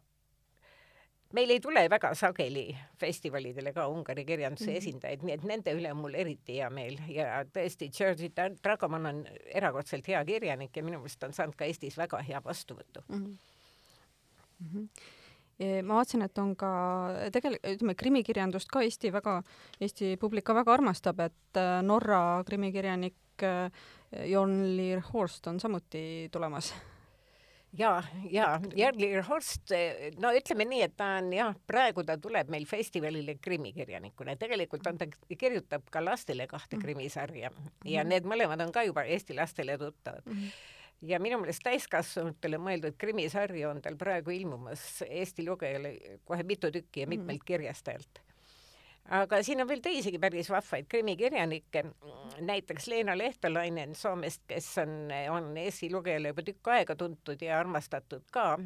meil 1.33 1.49
ei 1.49 1.59
tule 1.59 1.85
väga 1.89 2.13
sageli 2.15 2.67
festivalidele 2.99 3.73
ka 3.73 3.87
Ungari 3.87 4.25
kirjanduse 4.25 4.65
mm 4.65 4.73
-hmm. 4.73 4.77
esindajaid, 4.77 5.23
nii 5.23 5.33
et 5.33 5.43
nende 5.43 5.73
üle 5.73 5.91
on 5.91 5.97
mul 5.97 6.13
eriti 6.13 6.59
hea 6.59 6.69
meel 6.69 6.99
ja 7.07 7.43
tõesti, 7.43 7.89
Georgi 7.97 8.31
Dragoman 8.63 9.05
on 9.05 9.25
erakordselt 9.45 10.07
hea 10.07 10.25
kirjanik 10.25 10.77
ja 10.77 10.83
minu 10.83 10.99
meelest 10.99 11.23
on 11.23 11.33
saanud 11.33 11.55
ka 11.55 11.65
Eestis 11.65 11.97
väga 11.97 12.21
hea 12.21 12.41
vastuvõtu 12.43 13.03
mm. 13.07 13.15
-hmm. 13.15 13.37
Mm 14.59 14.69
-hmm 14.69 14.87
ma 15.83 15.93
vaatasin, 15.95 16.21
et 16.21 16.37
on 16.37 16.55
ka 16.55 16.69
tegelikult, 17.31 17.65
ütleme, 17.75 17.95
krimikirjandust 17.95 18.71
ka 18.73 18.81
Eesti 18.81 19.11
väga, 19.13 19.41
Eesti 19.81 20.17
publik 20.17 20.43
ka 20.43 20.55
väga 20.55 20.73
armastab, 20.73 21.19
et 21.19 21.59
äh, 21.59 21.81
Norra 21.85 22.43
krimikirjanik 22.47 23.43
äh, 23.43 23.71
Jon 24.25 24.77
Lier 24.77 25.01
Horst 25.13 25.47
on 25.47 25.59
samuti 25.59 26.29
tulemas 26.31 26.73
ja, 27.77 28.03
ja 28.31 28.47
Järli 28.75 29.09
Horst, 29.27 29.73
no 30.21 30.33
ütleme 30.35 30.67
nii, 30.69 30.81
et 30.87 30.95
ta 30.97 31.15
on 31.19 31.31
jah, 31.33 31.55
praegu 31.67 32.05
ta 32.07 32.17
tuleb 32.21 32.51
meil 32.53 32.67
festivalile 32.69 33.37
krimikirjanikuna, 33.41 34.37
tegelikult 34.39 34.87
on 34.91 35.01
ta, 35.01 35.09
kirjutab 35.37 35.89
ka 35.91 36.03
lastele 36.03 36.47
kahte 36.47 36.77
mhm. 36.77 36.85
krimisarja 36.85 37.49
ja 37.49 38.03
mhm. 38.03 38.13
need 38.13 38.29
mõlemad 38.29 38.65
on 38.65 38.73
ka 38.75 38.85
juba 38.87 39.05
Eesti 39.09 39.37
lastele 39.37 39.77
tuttavad 39.77 40.25
mm. 40.25 40.39
-hmm 40.39 40.71
ja 41.03 41.19
minu 41.19 41.35
meelest 41.41 41.59
täiskasvanutele 41.65 42.57
mõeldud 42.63 42.95
krimisarju 42.97 43.69
on 43.69 43.81
tal 43.83 43.97
praegu 43.99 44.31
ilmumas 44.31 45.03
Eesti 45.03 45.43
lugejale 45.43 46.19
kohe 46.23 46.43
mitu 46.47 46.71
tükki 46.71 47.03
ja 47.03 47.07
mitmelt 47.07 47.41
mhm. 47.41 47.45
kirjastajalt 47.45 48.22
aga 49.09 49.41
siin 49.43 49.61
on 49.61 49.67
veel 49.67 49.81
teisigi 49.83 50.19
päris 50.19 50.49
vahvaid 50.49 50.87
krimikirjanikke, 50.89 51.83
näiteks 52.39 52.87
Leena 52.87 53.17
Lehtolainen 53.17 53.95
Soomest, 53.95 54.41
kes 54.47 54.77
on, 54.77 55.11
on 55.35 55.57
Eesti 55.57 55.91
lugejale 55.91 56.31
juba 56.33 56.45
tükk 56.47 56.71
aega 56.75 56.95
tuntud 56.95 57.41
ja 57.41 57.59
armastatud 57.59 58.23
ka. 58.31 58.59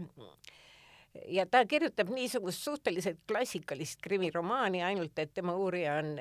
ja 1.25 1.45
ta 1.45 1.65
kirjutab 1.65 2.09
niisugust 2.13 2.63
suhteliselt 2.63 3.19
klassikalist 3.27 4.01
krimiromaani, 4.01 4.83
ainult 4.83 5.19
et 5.19 5.33
tema 5.33 5.55
uurija 5.55 5.97
on 6.03 6.17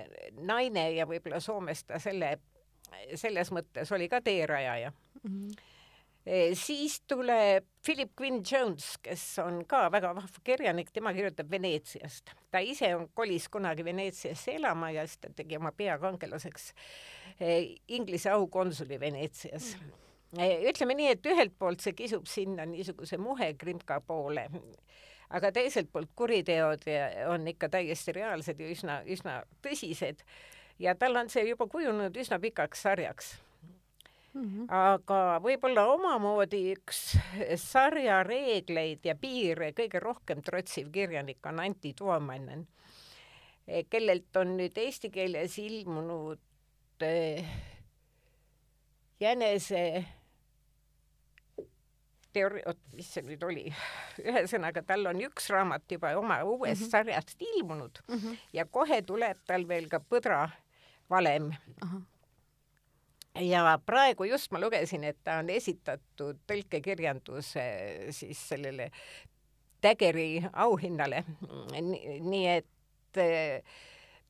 naine 0.47 0.91
ja 0.97 1.07
võib-olla 1.07 1.41
Soomes 1.41 1.85
ta 1.85 1.99
selle, 1.99 2.39
selles 3.15 3.53
mõttes 3.53 3.93
oli 3.93 4.09
ka 4.09 4.21
teerajaja 4.21 4.93
mm. 5.23 5.31
-hmm 5.31 5.75
siis 6.55 7.01
tuleb 7.09 7.65
Philip 7.85 8.11
Quinn 8.21 8.43
Jones, 8.53 8.99
kes 9.03 9.39
on 9.39 9.61
ka 9.69 9.87
väga 9.93 10.11
vahva 10.15 10.41
kirjanik, 10.45 10.91
tema 10.93 11.13
kirjutab 11.15 11.51
Veneetsiast. 11.51 12.33
ta 12.51 12.59
ise 12.59 12.95
on, 12.97 13.09
kolis 13.15 13.49
kunagi 13.49 13.85
Veneetsiasse 13.85 14.57
elama 14.57 14.91
ja 14.91 15.07
siis 15.07 15.19
ta 15.19 15.31
tegi 15.37 15.57
oma 15.57 15.73
peakangelaseks 15.73 16.73
Inglise 17.89 18.31
aukonsuli 18.31 19.01
Veneetsias 19.01 19.77
mm. 19.79 20.67
ütleme 20.71 20.99
nii, 20.99 21.15
et 21.15 21.27
ühelt 21.27 21.55
poolt 21.59 21.85
see 21.85 21.95
kisub 21.95 22.27
sinna 22.27 22.67
niisuguse 22.67 23.19
muhe 23.23 23.53
krimka 23.55 24.01
poole, 24.01 24.49
aga 25.31 25.53
teiselt 25.53 25.93
poolt 25.93 26.11
kuriteod 26.17 26.91
on 27.31 27.47
ikka 27.49 27.69
täiesti 27.69 28.19
reaalsed 28.19 28.61
ja 28.61 28.75
üsna, 28.75 29.01
üsna 29.07 29.41
tõsised 29.63 30.27
ja 30.83 30.95
tal 30.99 31.17
on 31.23 31.31
see 31.31 31.47
juba 31.47 31.71
kujunenud 31.71 32.17
üsna 32.19 32.43
pikaks 32.43 32.83
sarjaks 32.83 33.37
Mm 34.37 34.45
-hmm. 34.45 34.67
aga 34.69 35.19
võib-olla 35.41 35.87
omamoodi 35.95 36.59
üks 36.75 36.99
sarja 37.57 38.19
reegleid 38.27 39.07
ja 39.09 39.15
piire 39.17 39.71
kõige 39.73 40.01
rohkem 40.03 40.43
trotsiv 40.45 40.91
kirjanik 40.93 41.47
on 41.47 41.61
Anti 41.61 41.95
Tuomanen, 41.97 42.67
kellelt 43.89 44.37
on 44.37 44.57
nüüd 44.59 44.77
eesti 44.77 45.11
keeles 45.11 45.57
ilmunud 45.59 46.43
äh, 47.03 47.49
jänese 49.21 50.05
teooria, 52.33 52.67
oot, 52.67 52.83
mis 52.93 53.09
see 53.15 53.25
nüüd 53.25 53.47
oli, 53.49 53.65
ühesõnaga 54.29 54.83
tal 54.85 55.07
on 55.07 55.23
üks 55.25 55.49
raamat 55.55 55.97
juba 55.97 56.13
oma 56.21 56.43
uuest 56.45 56.81
mm 56.81 56.85
-hmm. 56.85 56.91
sarjast 56.91 57.43
ilmunud 57.43 58.03
mm 58.09 58.19
-hmm. 58.19 58.37
ja 58.53 58.67
kohe 58.67 59.01
tuleb 59.03 59.41
tal 59.47 59.69
veel 59.69 59.89
ka 59.89 60.01
Põdra 60.11 60.51
valem 61.11 61.49
uh. 61.49 61.89
-huh 61.89 62.16
ja 63.41 63.79
praegu 63.87 64.25
just 64.25 64.53
ma 64.53 64.61
lugesin, 64.61 65.05
et 65.05 65.19
ta 65.25 65.41
on 65.43 65.51
esitatud 65.51 66.39
tõlkekirjanduse 66.47 67.67
siis 68.11 68.49
sellele 68.49 68.91
Daggeri 69.83 70.41
auhinnale. 70.53 71.25
nii 72.21 72.47
et 72.49 73.21
eh, 73.21 73.63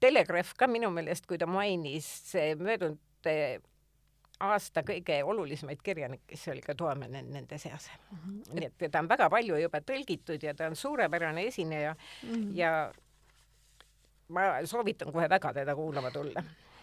Telegraph 0.01 0.53
ka 0.59 0.67
minu 0.69 0.91
meelest, 0.93 1.27
kui 1.27 1.39
ta 1.39 1.47
mainis 1.49 2.09
möödunud 2.59 3.31
eh, 3.31 3.63
aasta 4.41 4.83
kõige 4.85 5.23
olulisemaid 5.25 5.81
kirjanikke, 5.83 6.37
siis 6.37 6.53
oli 6.53 6.61
ka 6.61 6.75
Toomenen 6.75 7.31
nende 7.33 7.59
seas 7.59 7.89
mm. 8.11 8.19
-hmm. 8.19 8.55
nii 8.59 8.67
et 8.67 8.79
teda 8.79 9.01
on 9.01 9.09
väga 9.09 9.31
palju 9.31 9.57
juba 9.57 9.81
tõlgitud 9.81 10.43
ja 10.43 10.55
ta 10.55 10.67
on 10.67 10.77
suurepärane 10.77 11.47
esineja 11.47 11.97
mm 12.23 12.35
-hmm. 12.35 12.51
ja 12.55 12.93
ma 14.29 14.41
soovitan 14.65 15.13
kohe 15.13 15.29
väga 15.29 15.53
teda 15.53 15.75
kuulama 15.75 16.11
tulla 16.11 16.43
Eh, 16.43 16.76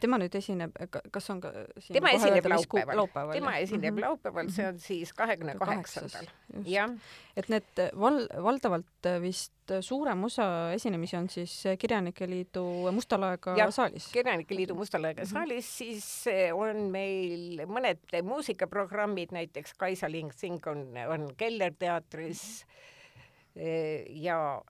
tema 0.00 0.18
nüüd 0.20 0.34
esineb, 0.36 0.74
kas 1.12 1.30
on 1.32 1.38
ka 1.40 1.50
siin 1.80 1.96
tema 1.96 2.10
esineb 2.12 2.46
laupäeval, 2.52 2.98
laupäeval, 3.00 3.32
tema 3.32 3.54
esineb 3.56 3.94
mm 3.94 3.98
-hmm. 3.98 4.08
laupäeval, 4.08 4.50
see 4.52 4.66
on 4.68 4.78
siis 4.78 5.12
kahekümne 5.16 5.54
kaheksandal. 5.58 6.26
jah. 6.66 6.90
et 7.36 7.48
need 7.48 7.80
val-, 7.96 8.28
valdavalt 8.42 9.08
vist 9.22 9.72
suurem 9.80 10.24
osa 10.24 10.72
esinemisi 10.72 11.16
on 11.16 11.28
siis 11.28 11.62
Kirjanike 11.78 12.28
Liidu 12.28 12.92
Musta 12.92 13.20
laega 13.20 13.56
ja, 13.56 13.70
saalis? 13.70 14.10
kirjanike 14.12 14.56
Liidu 14.56 14.74
Musta 14.74 15.02
laega 15.02 15.22
mm 15.22 15.26
-hmm. 15.26 15.32
saalis, 15.32 15.78
siis 15.78 16.26
eh, 16.26 16.56
on 16.56 16.76
meil 16.76 17.64
mõned 17.66 18.22
muusikaprogrammid, 18.22 19.32
näiteks 19.32 19.74
Kaisa 19.74 20.10
Ling 20.10 20.32
Sing 20.32 20.66
on, 20.66 20.92
on 21.08 21.30
Keller 21.36 21.72
teatris 21.78 22.66
mm 22.66 23.62
-hmm. 23.62 24.04
ja 24.10 24.62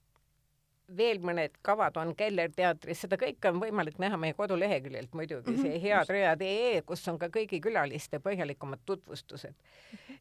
veel 0.96 1.20
mõned 1.24 1.54
kavad 1.66 1.96
on 2.00 2.12
Keller 2.18 2.50
teatris, 2.54 3.02
seda 3.04 3.18
kõike 3.20 3.50
on 3.52 3.60
võimalik 3.62 3.98
näha 4.02 4.18
meie 4.20 4.34
koduleheküljelt 4.38 5.14
muidugi 5.14 5.50
mm, 5.50 5.56
-hmm. 5.56 5.62
see 5.62 5.82
headread.ee, 5.82 6.82
kus 6.86 7.06
on 7.08 7.18
ka 7.18 7.28
kõigi 7.32 7.60
külaliste 7.62 8.20
põhjalikumad 8.22 8.82
tutvustused. 8.86 9.54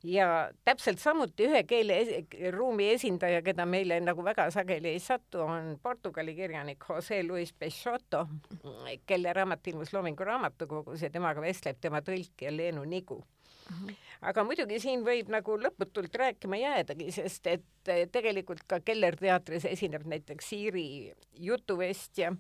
ja 0.04 0.52
täpselt 0.66 1.00
samuti 1.00 1.48
ühe 1.48 1.64
keeleruumi 1.64 2.92
esindaja, 2.94 3.42
keda 3.42 3.66
meile 3.66 4.00
nagu 4.00 4.24
väga 4.24 4.50
sageli 4.52 4.94
ei 4.94 5.00
satu, 5.00 5.42
on 5.42 5.80
Portugali 5.84 6.36
kirjanik 6.36 6.86
Jose 6.90 7.24
Luis 7.24 7.54
Peixoto, 7.54 8.28
kelle 9.06 9.34
raamat 9.34 9.68
ilmus 9.68 9.94
Loomingu 9.94 10.24
Raamatukogus 10.24 11.02
ja 11.02 11.10
temaga 11.10 11.42
vestleb 11.42 11.78
tema 11.82 12.00
tõlkija 12.02 12.56
Leenu 12.56 12.84
Nigu 12.84 13.24
aga 14.30 14.44
muidugi 14.48 14.80
siin 14.84 15.04
võib 15.06 15.30
nagu 15.32 15.58
lõputult 15.60 16.16
rääkima 16.22 16.60
jäädagi, 16.60 17.12
sest 17.16 17.48
et 17.52 17.92
eh, 17.92 18.06
tegelikult 18.12 18.66
ka 18.68 18.82
Keller 18.86 19.18
teatris 19.20 19.68
esineb 19.70 20.08
näiteks 20.10 20.52
Iiri 20.58 20.88
jutuvestja, 21.40 22.34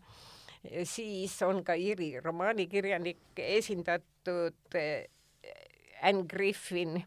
siis 0.83 1.38
on 1.48 1.63
ka 1.63 1.77
Iiri 1.79 2.15
romaanikirjanik 2.24 3.39
esindatud, 3.45 4.59
eh, 4.75 5.07
Anne 6.01 6.25
Griffin. 6.27 7.01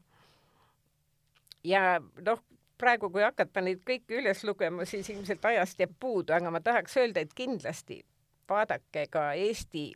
ja 1.65 2.01
noh, 2.01 2.41
praegu, 2.79 3.11
kui 3.15 3.23
hakata 3.23 3.63
neid 3.63 3.85
kõiki 3.87 4.19
üles 4.19 4.43
lugema, 4.45 4.87
siis 4.89 5.09
ilmselt 5.13 5.45
ajast 5.45 5.81
jääb 5.81 5.93
puudu, 6.01 6.35
aga 6.35 6.51
ma 6.51 6.61
tahaks 6.61 6.97
öelda, 6.99 7.23
et 7.23 7.35
kindlasti 7.35 8.03
vaadake 8.51 9.07
ka 9.13 9.33
Eesti 9.39 9.93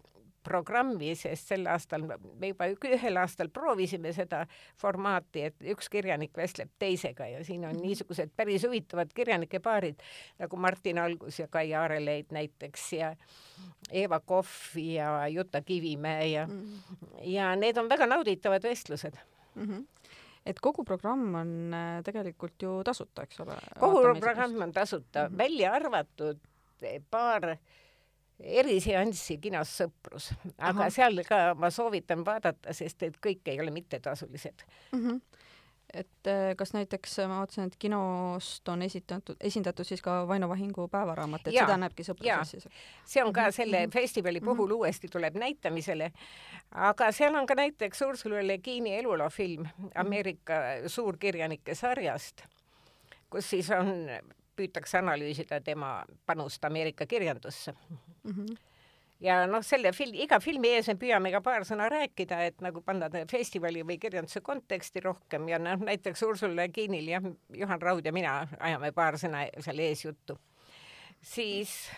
programmi, 0.46 1.14
sest 1.18 1.52
sel 1.52 1.66
aastal 1.70 2.04
me 2.06 2.50
juba 2.52 2.68
ühel 2.70 3.20
aastal 3.20 3.50
proovisime 3.52 4.12
seda 4.16 4.44
formaati, 4.80 5.46
et 5.50 5.68
üks 5.74 5.90
kirjanik 5.92 6.36
vestleb 6.38 6.70
teisega 6.82 7.28
ja 7.32 7.42
siin 7.46 7.64
on 7.66 7.74
mhm. 7.74 7.82
niisugused 7.86 8.32
päris 8.36 8.66
huvitavad 8.66 9.12
kirjanike 9.16 9.60
paarid 9.64 10.02
nagu 10.42 10.60
Martin 10.60 11.02
Algus 11.02 11.40
ja 11.42 11.48
Kai 11.50 11.74
Aareleit 11.74 12.32
näiteks 12.34 12.86
ja 12.96 13.14
Eeva 13.90 14.20
Kohv 14.20 14.78
ja 14.82 15.28
Juta 15.32 15.62
Kivimäe 15.62 16.26
ja 16.28 16.46
mm, 16.46 16.62
-hmm. 16.62 17.18
ja 17.22 17.56
need 17.56 17.76
on 17.76 17.88
väga 17.88 18.06
nauditavad 18.06 18.62
vestlused 18.62 19.18
mm. 19.54 19.64
-hmm 19.64 19.84
et 20.46 20.60
kogu 20.60 20.84
programm 20.84 21.34
on 21.34 21.74
äh, 21.74 22.02
tegelikult 22.04 22.62
ju 22.62 22.82
tasuta, 22.84 23.22
eks 23.22 23.40
ole? 23.40 23.56
kogu 23.80 24.20
programm 24.20 24.62
on 24.62 24.72
tasuta 24.72 25.28
mm, 25.28 25.34
-hmm. 25.34 25.38
välja 25.38 25.72
arvatud 25.72 26.38
paar 27.10 27.48
äh, 27.48 27.58
eriseanssi 28.40 29.38
kinos 29.40 29.72
Sõprus, 29.80 30.30
aga 30.58 30.86
Aha. 30.86 30.90
seal 30.92 31.22
ka 31.26 31.40
ma 31.58 31.70
soovitan 31.72 32.24
vaadata, 32.26 32.74
sest 32.76 33.06
et 33.06 33.18
kõik 33.22 33.48
ei 33.48 33.60
ole 33.62 33.72
mittetasulised 33.72 34.64
mm. 34.92 35.00
-hmm. 35.00 35.20
et 35.94 36.28
äh, 36.28 36.50
kas 36.56 36.74
näiteks 36.74 37.18
ma 37.28 37.40
vaatasin, 37.40 37.70
et 37.70 37.76
kinost 37.78 38.68
on 38.68 38.82
esitatud, 38.82 39.36
esindatud 39.40 39.88
siis 39.88 40.02
ka 40.02 40.28
Vaino 40.28 40.48
Vahingu 40.48 40.88
päevaraamat, 40.88 41.46
et 41.46 41.54
ja, 41.54 41.64
seda 41.64 41.76
näebki 41.80 42.04
Sõpruses 42.04 42.50
siis? 42.50 42.68
see 43.06 43.24
on 43.24 43.32
ka 43.32 43.40
mhm. 43.40 43.50
selle 43.50 43.86
mm 43.86 43.90
-hmm. 43.90 44.00
festivali 44.00 44.40
puhul 44.40 44.66
mm 44.66 44.72
-hmm. 44.72 44.76
uuesti 44.76 45.08
tuleb 45.08 45.34
näitamisele, 45.34 46.12
aga 46.70 47.12
seal 47.12 47.34
on 47.34 47.46
ka 47.46 47.54
näiteks 47.54 48.02
Ursula 48.02 48.46
Le 48.46 48.58
Guini 48.58 48.96
eluloo 48.98 49.30
film 49.30 49.62
mhm. 49.62 49.88
Ameerika 49.94 50.54
suurkirjanike 50.86 51.74
sarjast, 51.74 52.42
kus 53.30 53.50
siis 53.50 53.70
on 53.70 54.10
püütakse 54.56 54.98
analüüsida 54.98 55.60
tema 55.64 55.98
panust 56.26 56.64
Ameerika 56.64 57.06
kirjandusse 57.06 57.72
mm. 57.72 58.32
-hmm. 58.32 58.56
ja 59.20 59.46
noh, 59.46 59.62
selle 59.62 59.92
film, 59.92 60.14
iga 60.14 60.40
filmi 60.40 60.68
ees 60.68 60.88
me 60.88 60.94
püüame 60.94 61.32
ka 61.32 61.40
paar 61.40 61.64
sõna 61.64 61.88
rääkida, 61.92 62.40
et 62.46 62.60
nagu 62.60 62.80
panna 62.80 63.10
festivali 63.30 63.82
või 63.82 63.98
kirjanduse 63.98 64.40
konteksti 64.40 65.00
rohkem 65.00 65.48
ja 65.48 65.58
noh, 65.58 65.78
näiteks 65.78 66.22
Ursula 66.22 66.68
Kiinil 66.68 67.08
jah, 67.08 67.30
Juhan 67.52 67.82
Raud 67.82 68.06
ja 68.06 68.12
mina 68.12 68.48
ajame 68.58 68.92
paar 68.92 69.18
sõna 69.18 69.46
seal 69.60 69.78
ees 69.78 70.04
juttu. 70.04 70.38
siis 71.22 71.90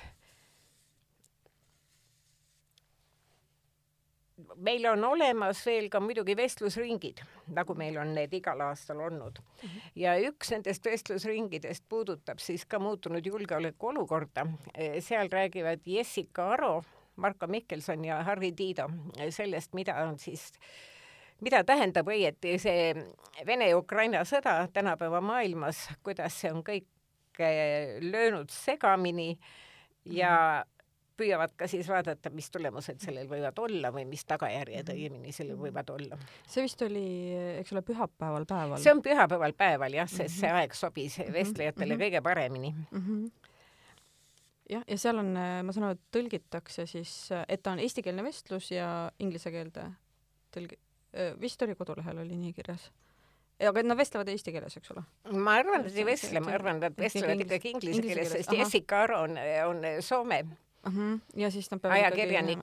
meil 4.56 4.86
on 4.86 5.04
olemas 5.04 5.60
veel 5.66 5.88
ka 5.90 6.00
muidugi 6.00 6.36
vestlusringid, 6.38 7.22
nagu 7.54 7.74
meil 7.78 7.98
on 7.98 8.12
need 8.14 8.34
igal 8.38 8.60
aastal 8.68 9.00
olnud. 9.06 9.40
ja 9.98 10.14
üks 10.28 10.52
nendest 10.54 10.84
vestlusringidest 10.84 11.84
puudutab 11.88 12.38
siis 12.38 12.66
ka 12.66 12.78
muutunud 12.78 13.26
julgeolekuolukorda. 13.26 14.46
seal 15.00 15.28
räägivad 15.32 15.86
Jessica 15.86 16.52
Aro 16.52 16.84
Marko 17.16 17.46
Mihkelson 17.46 18.04
ja 18.04 18.22
Harri 18.22 18.52
Tiido 18.52 18.88
sellest, 19.30 19.74
mida 19.74 19.94
on 20.06 20.18
siis, 20.18 20.52
mida 21.40 21.64
tähendab 21.64 22.08
õieti 22.08 22.58
see 22.62 22.94
Vene-Ukraina 23.46 24.22
sõda 24.24 24.60
tänapäeva 24.72 25.20
maailmas, 25.20 25.88
kuidas 26.02 26.40
see 26.40 26.52
on 26.52 26.62
kõik 26.66 26.86
löönud 28.00 28.50
segamini 28.50 29.38
ja 30.04 30.64
püüavad 31.18 31.54
ka 31.58 31.68
siis 31.70 31.88
vaadata, 31.90 32.30
mis 32.34 32.50
tulemused 32.54 33.02
sellel 33.02 33.28
võivad 33.30 33.58
olla 33.64 33.92
või 33.94 34.06
mis 34.08 34.24
tagajärjed 34.28 34.86
mhm. 34.86 34.94
õigemini 34.96 35.34
sellel 35.34 35.58
võivad 35.60 35.90
olla. 35.94 36.18
see 36.46 36.64
vist 36.66 36.82
oli, 36.86 37.04
eks 37.58 37.74
ole, 37.74 37.84
pühapäeval 37.86 38.48
päeval? 38.48 38.80
see 38.82 38.94
on 38.94 39.02
pühapäeval 39.04 39.56
päeval 39.58 39.98
jah, 40.00 40.10
sest 40.10 40.38
see 40.38 40.48
mhm. 40.48 40.62
aeg 40.62 40.78
sobis 40.78 41.18
mhm. 41.22 41.34
vestlejatele 41.36 41.94
mm 41.94 42.00
-hmm. 42.00 42.04
kõige 42.06 42.22
paremini 42.30 42.74
mm. 42.74 43.06
-hmm 43.06 43.30
jah, 44.68 44.84
ja 44.86 44.98
seal 45.00 45.18
on, 45.18 45.32
ma 45.64 45.72
saan 45.72 45.88
aru, 45.88 45.96
et 45.96 46.12
tõlgitakse 46.12 46.86
siis, 46.86 47.32
et 47.48 47.62
ta 47.62 47.72
on 47.72 47.80
eestikeelne 47.82 48.24
vestlus 48.24 48.70
ja 48.70 49.10
inglise 49.18 49.50
keelde 49.50 49.86
tõlgi-, 50.54 50.80
vist 51.40 51.62
oli 51.62 51.74
kodulehel 51.74 52.18
oli 52.18 52.36
nii 52.36 52.52
kirjas. 52.52 52.90
aga 53.68 53.82
nad 53.82 53.98
vestlevad 53.98 54.28
eesti 54.28 54.52
keeles, 54.52 54.76
eks 54.76 54.90
ole? 54.94 55.02
ma 55.32 55.58
arvan, 55.62 55.86
et 55.86 55.96
ei 55.96 56.06
vestle, 56.06 56.40
ma 56.40 56.52
arvan, 56.54 56.76
et 56.76 56.90
nad 56.90 57.00
vestlevad 57.00 57.44
ikkagi 57.46 57.74
inglise 57.74 58.02
keeles, 58.02 58.32
sest 58.32 58.52
Jessica 58.52 59.02
Aro 59.06 59.22
on, 59.22 59.38
on 59.68 59.86
Soome 60.04 60.44
uh. 60.88 60.94
-huh. 60.94 61.20
ja 61.36 61.50
siis 61.50 61.70
nad 61.70 61.80
peavad 61.80 61.98
ajakirjanik 61.98 62.58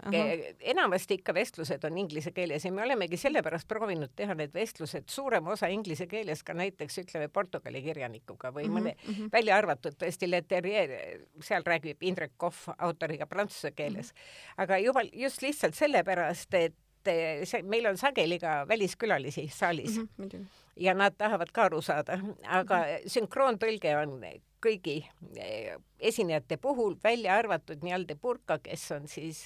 enamasti 0.59 1.19
ikka 1.19 1.33
vestlused 1.33 1.83
on 1.83 1.97
inglise 1.97 2.31
keeles 2.31 2.65
ja 2.65 2.71
me 2.71 2.83
olemegi 2.83 3.17
sellepärast 3.17 3.67
proovinud 3.67 4.13
teha 4.15 4.35
need 4.35 4.53
vestlused 4.53 5.09
suurema 5.09 5.51
osa 5.51 5.67
inglise 5.67 6.07
keeles 6.07 6.43
ka 6.43 6.53
näiteks 6.53 6.97
ütleme 7.03 7.27
Portugali 7.27 7.81
kirjanikuga 7.81 8.51
või 8.51 8.65
uh 8.65 8.69
-huh, 8.69 8.79
mõne 8.79 8.95
uh 8.95 9.17
-huh. 9.17 9.29
välja 9.31 9.57
arvatud 9.57 9.93
tõesti 10.03 10.29
Leterrier, 10.29 10.89
seal 11.41 11.63
räägib 11.65 11.97
Indrek 12.01 12.31
Kohv 12.37 12.73
autoriga 12.77 13.25
prantsuse 13.25 13.71
keeles 13.71 14.11
uh. 14.11 14.17
-huh. 14.17 14.63
aga 14.63 14.77
juba 14.77 15.01
just 15.13 15.41
lihtsalt 15.41 15.75
sellepärast, 15.75 16.53
et 16.53 16.75
see, 17.05 17.61
meil 17.63 17.85
on 17.85 17.97
sageli 17.97 18.39
ka 18.39 18.65
väliskülalisi 18.67 19.47
saalis 19.53 19.97
mm. 19.97 20.07
-hmm, 20.17 20.45
ja 20.75 20.93
nad 20.93 21.13
tahavad 21.17 21.51
ka 21.53 21.63
aru 21.63 21.81
saada, 21.81 22.19
aga 22.43 22.77
mm 22.77 22.83
-hmm. 22.83 23.09
sünkroontõlge 23.09 23.95
on 24.01 24.19
kõigi 24.65 24.99
eh, 25.37 25.77
esinejate 25.99 26.57
puhul, 26.61 26.97
välja 27.03 27.37
arvatud 27.39 27.83
nii-öelda 27.85 28.17
Purka, 28.21 28.59
kes 28.63 28.85
on 28.95 29.09
siis 29.11 29.45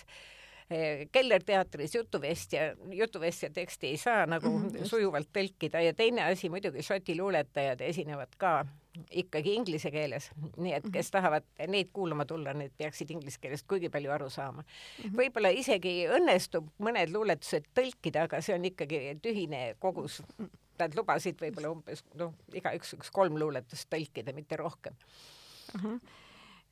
eh, 0.69 1.07
Keller 1.11 1.43
teatris 1.45 1.95
jutuvestja, 1.95 2.73
jutuvestja 2.95 3.49
teksti 3.53 3.93
ei 3.93 3.97
saa 3.97 4.25
nagu 4.25 4.49
mm 4.49 4.67
-hmm, 4.67 4.85
sujuvalt 4.85 5.31
tõlkida. 5.33 5.81
Ja 5.83 5.93
teine 5.93 6.23
asi 6.23 6.49
muidugi 6.49 6.83
Šoti 6.83 7.17
luuletajad 7.17 7.81
esinevad 7.81 8.37
ka 8.37 8.65
ikkagi 9.11 9.53
inglise 9.55 9.91
keeles, 9.91 10.31
nii 10.57 10.73
et 10.73 10.87
kes 10.91 11.07
mhm. 11.07 11.11
tahavad 11.11 11.43
neid 11.67 11.89
kuulama 11.93 12.25
tulla, 12.25 12.53
need 12.53 12.71
peaksid 12.77 13.11
inglise 13.11 13.39
keelest 13.41 13.67
kuigi 13.67 13.89
palju 13.89 14.11
aru 14.11 14.29
saama. 14.29 14.61
Mm 14.61 15.03
-hmm.. 15.03 15.17
võib-olla 15.17 15.49
isegi 15.49 16.07
õnnestub 16.07 16.67
mõned 16.79 17.13
luuletused 17.13 17.69
tõlkida, 17.75 18.23
aga 18.23 18.41
see 18.41 18.55
on 18.55 18.65
ikkagi 18.65 19.19
tühine 19.21 19.75
kogus. 19.79 20.23
Mhm 20.37 20.68
nad 20.79 20.95
lubasid 20.97 21.39
võib-olla 21.41 21.73
umbes 21.75 22.03
noh, 22.19 22.33
igaüks 22.55 22.95
üks 22.97 23.11
kolm 23.13 23.37
luuletust 23.41 23.89
tõlkida, 23.91 24.35
mitte 24.37 24.59
rohkem 24.59 24.95
uh. 24.95 25.83
-huh 25.83 26.25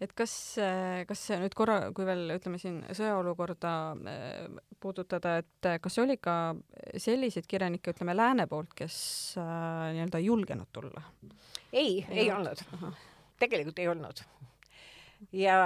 et 0.04 0.14
kas, 0.18 0.34
kas 1.10 1.24
nüüd 1.42 1.56
korra, 1.58 1.78
kui 1.96 2.06
veel 2.08 2.36
ütleme 2.36 2.60
siin 2.62 2.80
sõjaolukorda 2.96 3.74
äh, 3.98 4.58
puudutada, 4.84 5.38
et 5.42 5.70
kas 5.82 5.98
oli 6.04 6.20
ka 6.22 6.56
selliseid 7.02 7.50
kirjanikke, 7.50 7.96
ütleme 7.96 8.16
lääne 8.18 8.48
poolt, 8.50 8.76
kes 8.78 8.98
äh, 9.42 9.92
nii-öelda 9.98 10.22
ei 10.22 10.30
julgenud 10.30 10.72
tulla? 10.74 11.04
ei, 11.74 12.06
ei, 12.10 12.28
ei 12.28 12.32
olnud. 12.34 12.62
tegelikult 13.42 13.82
ei 13.82 13.90
olnud. 13.92 14.24
ja 15.34 15.58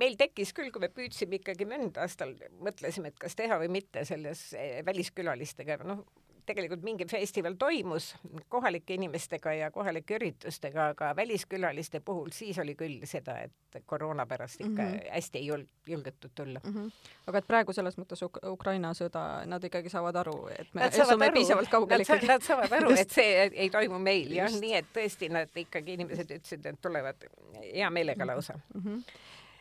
meil 0.00 0.16
tekkis 0.20 0.54
küll, 0.56 0.72
kui 0.72 0.86
me 0.86 0.92
püüdsime 0.92 1.40
ikkagi 1.40 1.68
möödunud 1.68 2.00
aastal, 2.00 2.34
mõtlesime, 2.64 3.12
et 3.12 3.20
kas 3.20 3.36
teha 3.36 3.60
või 3.60 3.70
mitte 3.76 4.06
selles 4.08 4.50
äh, 4.56 4.80
väliskülalistega, 4.86 5.82
noh 5.84 6.04
tegelikult 6.46 6.82
mingi 6.84 7.06
festival 7.10 7.56
toimus 7.58 8.14
kohalike 8.48 8.94
inimestega 8.94 9.52
ja 9.52 9.70
kohalike 9.70 10.18
üritustega, 10.18 10.88
aga 10.94 11.12
väliskülaliste 11.16 12.00
puhul 12.04 12.30
siis 12.32 12.58
oli 12.58 12.74
küll 12.78 13.04
seda, 13.08 13.38
et 13.46 13.82
koroona 13.86 14.26
pärast 14.26 14.60
ikka 14.60 14.82
mm 14.82 14.88
-hmm. 14.88 15.10
hästi 15.12 15.38
ei 15.38 15.46
jul-, 15.50 15.66
julgetud 15.86 16.30
tulla 16.34 16.60
mm. 16.64 16.72
-hmm. 16.72 16.90
aga 17.26 17.38
et 17.38 17.46
praegu 17.46 17.72
selles 17.72 17.98
mõttes 17.98 18.24
Uk 18.24 18.38
Ukraina 18.46 18.92
sõda, 18.94 19.46
nad 19.46 19.64
ikkagi 19.64 19.88
saavad 19.88 20.16
aru, 20.16 20.48
et 20.58 20.74
me 20.74 20.82
asume 20.82 21.30
piisavalt 21.32 21.68
kaugele 21.68 22.02
ikkagi. 22.02 22.26
Nad 22.26 22.42
saavad 22.42 22.72
aru, 22.72 22.90
et 22.98 23.10
see 23.10 23.50
ei 23.52 23.70
toimu 23.70 23.98
meil 23.98 24.32
jah, 24.32 24.60
nii 24.60 24.74
et 24.74 24.86
tõesti 24.94 25.28
nad 25.28 25.48
ikkagi, 25.56 25.92
inimesed 25.92 26.30
ütlesid, 26.30 26.66
et 26.66 26.80
tulevad 26.80 27.28
hea 27.74 27.90
meelega 27.90 28.26
lausa 28.26 28.58
mm. 28.74 28.80
-hmm 28.80 29.02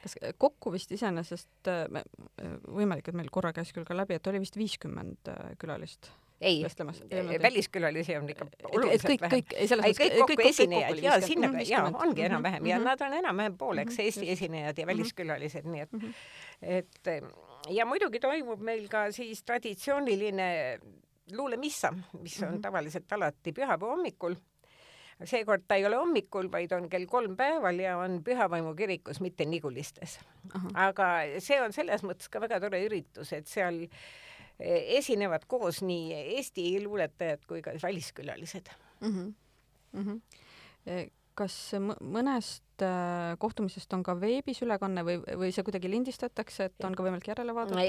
kas 0.04 0.18
kokku 0.38 0.72
vist 0.72 0.92
iseenesest, 0.92 1.70
võimalik, 2.68 3.08
et 3.08 3.16
meil 3.16 3.30
korra 3.32 3.54
käis 3.54 3.72
küll 3.74 3.88
ka 3.88 3.96
läbi, 3.96 4.14
et 4.14 4.28
oli 4.28 4.42
vist 4.44 4.58
viiskümmend 4.60 5.32
külalist 5.58 6.12
ei, 6.44 6.66
väliskülalisi 7.42 8.18
on 8.18 8.30
ikka 8.30 8.46
oluliselt 8.72 9.10
kõik, 9.12 9.22
vähem. 9.22 9.34
kõik, 9.34 9.56
selles 9.68 9.86
mõttes 9.86 10.02
kõik 10.02 10.16
kokku 10.20 10.48
esinejad 10.50 11.02
ja 11.04 11.18
sinna 11.24 11.50
mm, 11.50 11.66
ja 11.70 11.84
ongi 11.92 12.26
enam-vähem 12.28 12.66
ja 12.66 12.78
mm 12.78 12.82
-hmm. 12.82 12.90
nad 12.92 13.02
on 13.08 13.18
enam-vähem 13.20 13.58
pooleks 13.58 13.98
mm 13.98 14.02
-hmm. 14.02 14.06
Eesti 14.06 14.32
esinejad 14.32 14.78
ja 14.78 14.88
väliskülalised, 14.88 15.66
nii 15.66 15.82
et 15.82 15.92
mm, 15.92 16.00
-hmm. 16.00 16.14
et 16.62 17.24
ja 17.70 17.86
muidugi 17.86 18.20
toimub 18.20 18.60
meil 18.60 18.88
ka 18.90 19.12
siis 19.12 19.44
traditsiooniline 19.44 20.80
luulemissa, 21.32 21.94
mis 22.22 22.44
on 22.44 22.50
mm 22.50 22.56
-hmm. 22.56 22.62
tavaliselt 22.62 23.14
alati 23.14 23.52
pühapäeva 23.52 23.96
hommikul 23.96 24.36
seekord 25.24 25.64
ta 25.68 25.76
ei 25.76 25.86
ole 25.86 25.96
hommikul, 25.96 26.52
vaid 26.52 26.72
on 26.72 26.90
kell 26.90 27.06
kolm 27.06 27.36
päeval 27.38 27.80
ja 27.80 27.98
on 27.98 28.24
Pühavaimu 28.24 28.76
kirikus, 28.76 29.22
mitte 29.22 29.46
Nigulistes. 29.46 30.20
aga 30.74 31.06
see 31.40 31.62
on 31.62 31.74
selles 31.74 32.04
mõttes 32.04 32.30
ka 32.30 32.42
väga 32.42 32.60
tore 32.60 32.86
üritus, 32.86 33.34
et 33.34 33.48
seal 33.48 33.84
äh, 33.84 33.90
esinevad 34.60 35.46
koos 35.48 35.82
nii 35.82 36.14
Eesti 36.38 36.84
luuletajad 36.84 37.46
kui 37.48 37.62
ka 37.62 37.72
väliskülalised 37.84 38.70
mm. 39.02 39.10
-hmm. 39.10 39.34
Mm 39.92 40.04
-hmm. 40.06 41.12
kas 41.36 41.74
mõnest 42.02 42.82
äh, 42.82 43.38
kohtumisest 43.40 43.94
on 43.94 44.04
ka 44.04 44.22
veebis 44.22 44.62
ülekanne 44.62 45.04
või, 45.04 45.18
või 45.18 45.52
see 45.52 45.64
kuidagi 45.64 45.90
lindistatakse, 45.90 46.64
et 46.64 46.84
on 46.84 46.96
ka 46.96 47.04
võimalik 47.04 47.28
järele 47.28 47.56
vaadata? 47.56 47.82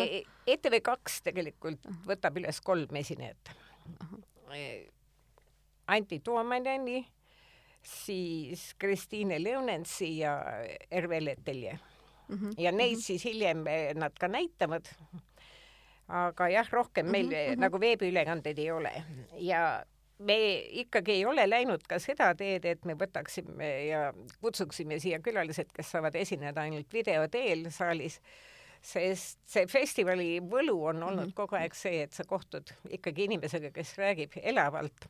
ETV2 0.46 1.20
tegelikult 1.22 1.86
võtab 2.06 2.36
üles 2.36 2.60
kolm 2.60 2.96
esinejat 2.96 3.50
uh. 4.00 4.06
-huh. 4.12 4.90
Anti 5.86 6.20
Toomaneni, 6.20 7.06
siis 7.82 8.74
Kristiine 8.78 9.42
Leonentsi 9.42 10.18
ja 10.18 10.38
Erve 10.90 11.24
Letelje 11.24 11.78
mm. 12.28 12.36
-hmm. 12.36 12.54
ja 12.58 12.72
neid 12.72 12.90
mm 12.90 12.98
-hmm. 12.98 13.02
siis 13.02 13.24
hiljem 13.24 13.64
nad 13.94 14.12
ka 14.20 14.28
näitavad 14.28 14.88
aga 16.08 16.48
jah, 16.52 16.70
rohkem 16.72 17.06
meil 17.10 17.26
mm 17.26 17.32
-hmm. 17.32 17.60
nagu 17.60 17.80
veebiülekandeid 17.80 18.58
ei 18.58 18.70
ole 18.70 18.92
ja 19.40 19.84
me 20.18 20.36
ikkagi 20.82 21.12
ei 21.12 21.24
ole 21.26 21.50
läinud 21.50 21.82
ka 21.88 21.98
seda 21.98 22.34
teed, 22.38 22.64
et 22.64 22.84
me 22.84 22.94
võtaksime 22.94 23.70
ja 23.88 24.12
kutsuksime 24.40 24.98
siia 25.02 25.18
külalised, 25.24 25.72
kes 25.74 25.90
saavad 25.90 26.14
esineda 26.14 26.60
ainult 26.60 26.92
video 26.92 27.26
teel 27.28 27.66
saalis, 27.74 28.20
sest 28.84 29.40
see 29.48 29.66
festivali 29.66 30.40
võlu 30.40 30.76
on 30.84 31.02
olnud 31.02 31.24
mm 31.24 31.30
-hmm. 31.30 31.34
kogu 31.34 31.56
aeg 31.56 31.74
see, 31.74 32.02
et 32.02 32.12
sa 32.12 32.24
kohtud 32.24 32.70
ikkagi 32.90 33.24
inimesega, 33.24 33.70
kes 33.70 33.96
räägib 33.98 34.38
elavalt 34.42 35.08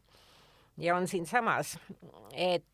ja 0.76 0.96
on 0.96 1.08
siinsamas, 1.08 1.78
et 2.32 2.64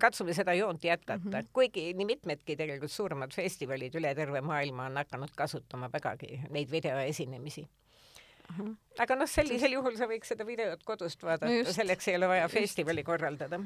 katsume 0.00 0.34
seda 0.34 0.54
joont 0.54 0.84
jätkata 0.84 1.24
mm, 1.24 1.32
-hmm. 1.32 1.48
kuigi 1.52 1.92
nii 1.94 2.06
mitmedki 2.06 2.56
tegelikult 2.56 2.92
suuremad 2.92 3.34
festivalid 3.34 3.94
üle 3.94 4.14
terve 4.14 4.40
maailma 4.40 4.86
on 4.86 4.96
hakanud 4.96 5.34
kasutama 5.36 5.90
vägagi 5.92 6.40
neid 6.50 6.70
videoesinemisi 6.70 7.62
uh. 7.62 8.58
-huh. 8.58 8.74
aga 8.98 9.16
noh, 9.16 9.28
sellisel 9.28 9.72
juhul 9.72 9.96
sa 9.96 10.08
võiks 10.10 10.32
seda 10.34 10.46
videot 10.46 10.84
kodust 10.84 11.22
vaadata 11.22 11.52
no, 11.52 11.72
selleks 11.72 12.08
ei 12.08 12.16
ole 12.16 12.28
vaja 12.28 12.44
just. 12.44 12.54
festivali 12.54 13.04
korraldada. 13.04 13.60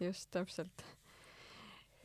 just, 0.00 0.30
täpselt. 0.30 0.84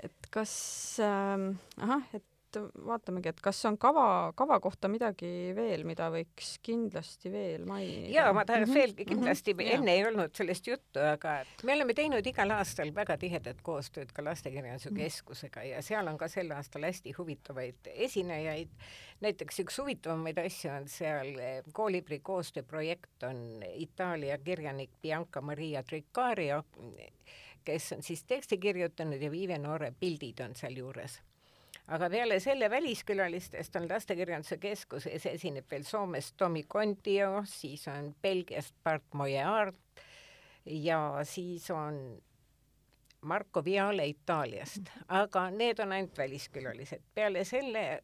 et 0.04 0.32
kas 0.32 0.56
äh,, 1.00 1.56
ahah, 1.78 2.04
et 2.14 2.35
vaatamegi, 2.60 3.30
et 3.32 3.42
kas 3.44 3.60
on 3.70 3.78
kava, 3.82 4.34
kava 4.38 4.58
kohta 4.64 4.90
midagi 4.92 5.30
veel, 5.58 5.86
mida 5.88 6.08
võiks 6.14 6.56
kindlasti 6.66 7.32
veel 7.34 7.66
mainida? 7.70 8.12
ja 8.14 8.26
ma 8.34 8.46
tahaks 8.46 8.70
mm 8.70 8.74
-hmm. 8.74 8.80
veel 8.80 9.08
kindlasti 9.12 9.54
mm, 9.54 9.60
-hmm. 9.60 9.74
enne 9.76 9.94
ei 9.94 10.06
olnud 10.08 10.36
sellest 10.36 10.68
juttu, 10.68 11.00
aga 11.00 11.36
me 11.64 11.74
oleme 11.74 11.94
teinud 11.94 12.28
igal 12.28 12.52
aastal 12.52 12.94
väga 12.96 13.18
tihedat 13.18 13.62
koostööd 13.62 14.12
ka 14.14 14.24
Lastekirjanduse 14.24 14.90
mm 14.90 14.96
-hmm. 14.96 15.04
Keskusega 15.04 15.64
ja 15.64 15.82
seal 15.82 16.08
on 16.08 16.18
ka 16.18 16.28
sel 16.28 16.52
aastal 16.52 16.84
hästi 16.84 17.12
huvitavaid 17.18 17.92
esinejaid. 17.94 18.70
näiteks 19.22 19.60
üks 19.60 19.78
huvitavamaid 19.78 20.38
asju 20.38 20.72
on 20.72 20.88
seal 20.88 21.40
eh, 21.40 21.64
Koolibri 21.74 22.20
koostööprojekt 22.20 23.24
on 23.24 23.64
Itaalia 23.74 24.38
kirjanik 24.38 24.90
Bianca 25.02 25.42
Maria 25.42 25.84
Tricario, 25.84 26.64
kes 27.66 27.92
on 27.92 28.04
siis 28.04 28.24
teksti 28.24 28.58
kirjutanud 28.58 29.22
ja 29.22 29.32
Viive 29.32 29.58
Noore 29.58 29.94
pildid 30.00 30.40
on 30.46 30.56
sealjuures 30.56 31.22
aga 31.88 32.10
peale 32.10 32.40
selle 32.40 32.70
väliskülalistest 32.70 33.76
on 33.76 33.90
Lastekirjanduse 33.90 34.58
Keskuses 34.58 35.26
esineb 35.30 35.70
veel 35.72 35.84
Soomest 35.84 36.38
Tomi 36.38 36.64
Kontio, 36.64 37.44
siis 37.46 37.88
on 37.88 38.16
Belgiast 38.22 38.76
Bart 38.84 39.14
Mojeart 39.14 39.76
ja 40.66 41.20
siis 41.24 41.70
on 41.72 42.18
Marco 43.22 43.64
Viale 43.66 44.06
Itaaliast, 44.08 44.90
aga 45.08 45.50
need 45.50 45.80
on 45.80 45.92
ainult 45.92 46.18
väliskülalised. 46.18 47.02
peale 47.14 47.44
selle 47.44 48.04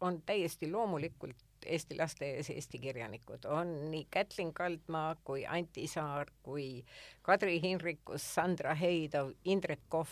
on 0.00 0.22
täiesti 0.26 0.70
loomulikult 0.72 1.36
Eesti 1.66 1.94
laste 1.96 2.26
ees 2.26 2.50
Eesti 2.50 2.78
kirjanikud, 2.78 3.44
on 3.44 3.68
nii 3.90 4.06
Kätlin 4.10 4.52
Kaldmaa 4.54 5.16
kui 5.24 5.46
Anti 5.46 5.86
Saar 5.86 6.30
kui 6.42 6.84
Kadri 7.22 7.60
Hinrikus, 7.62 8.34
Sandra 8.34 8.74
Heidov, 8.74 9.30
Indrek 9.44 9.80
Kohv 9.88 10.10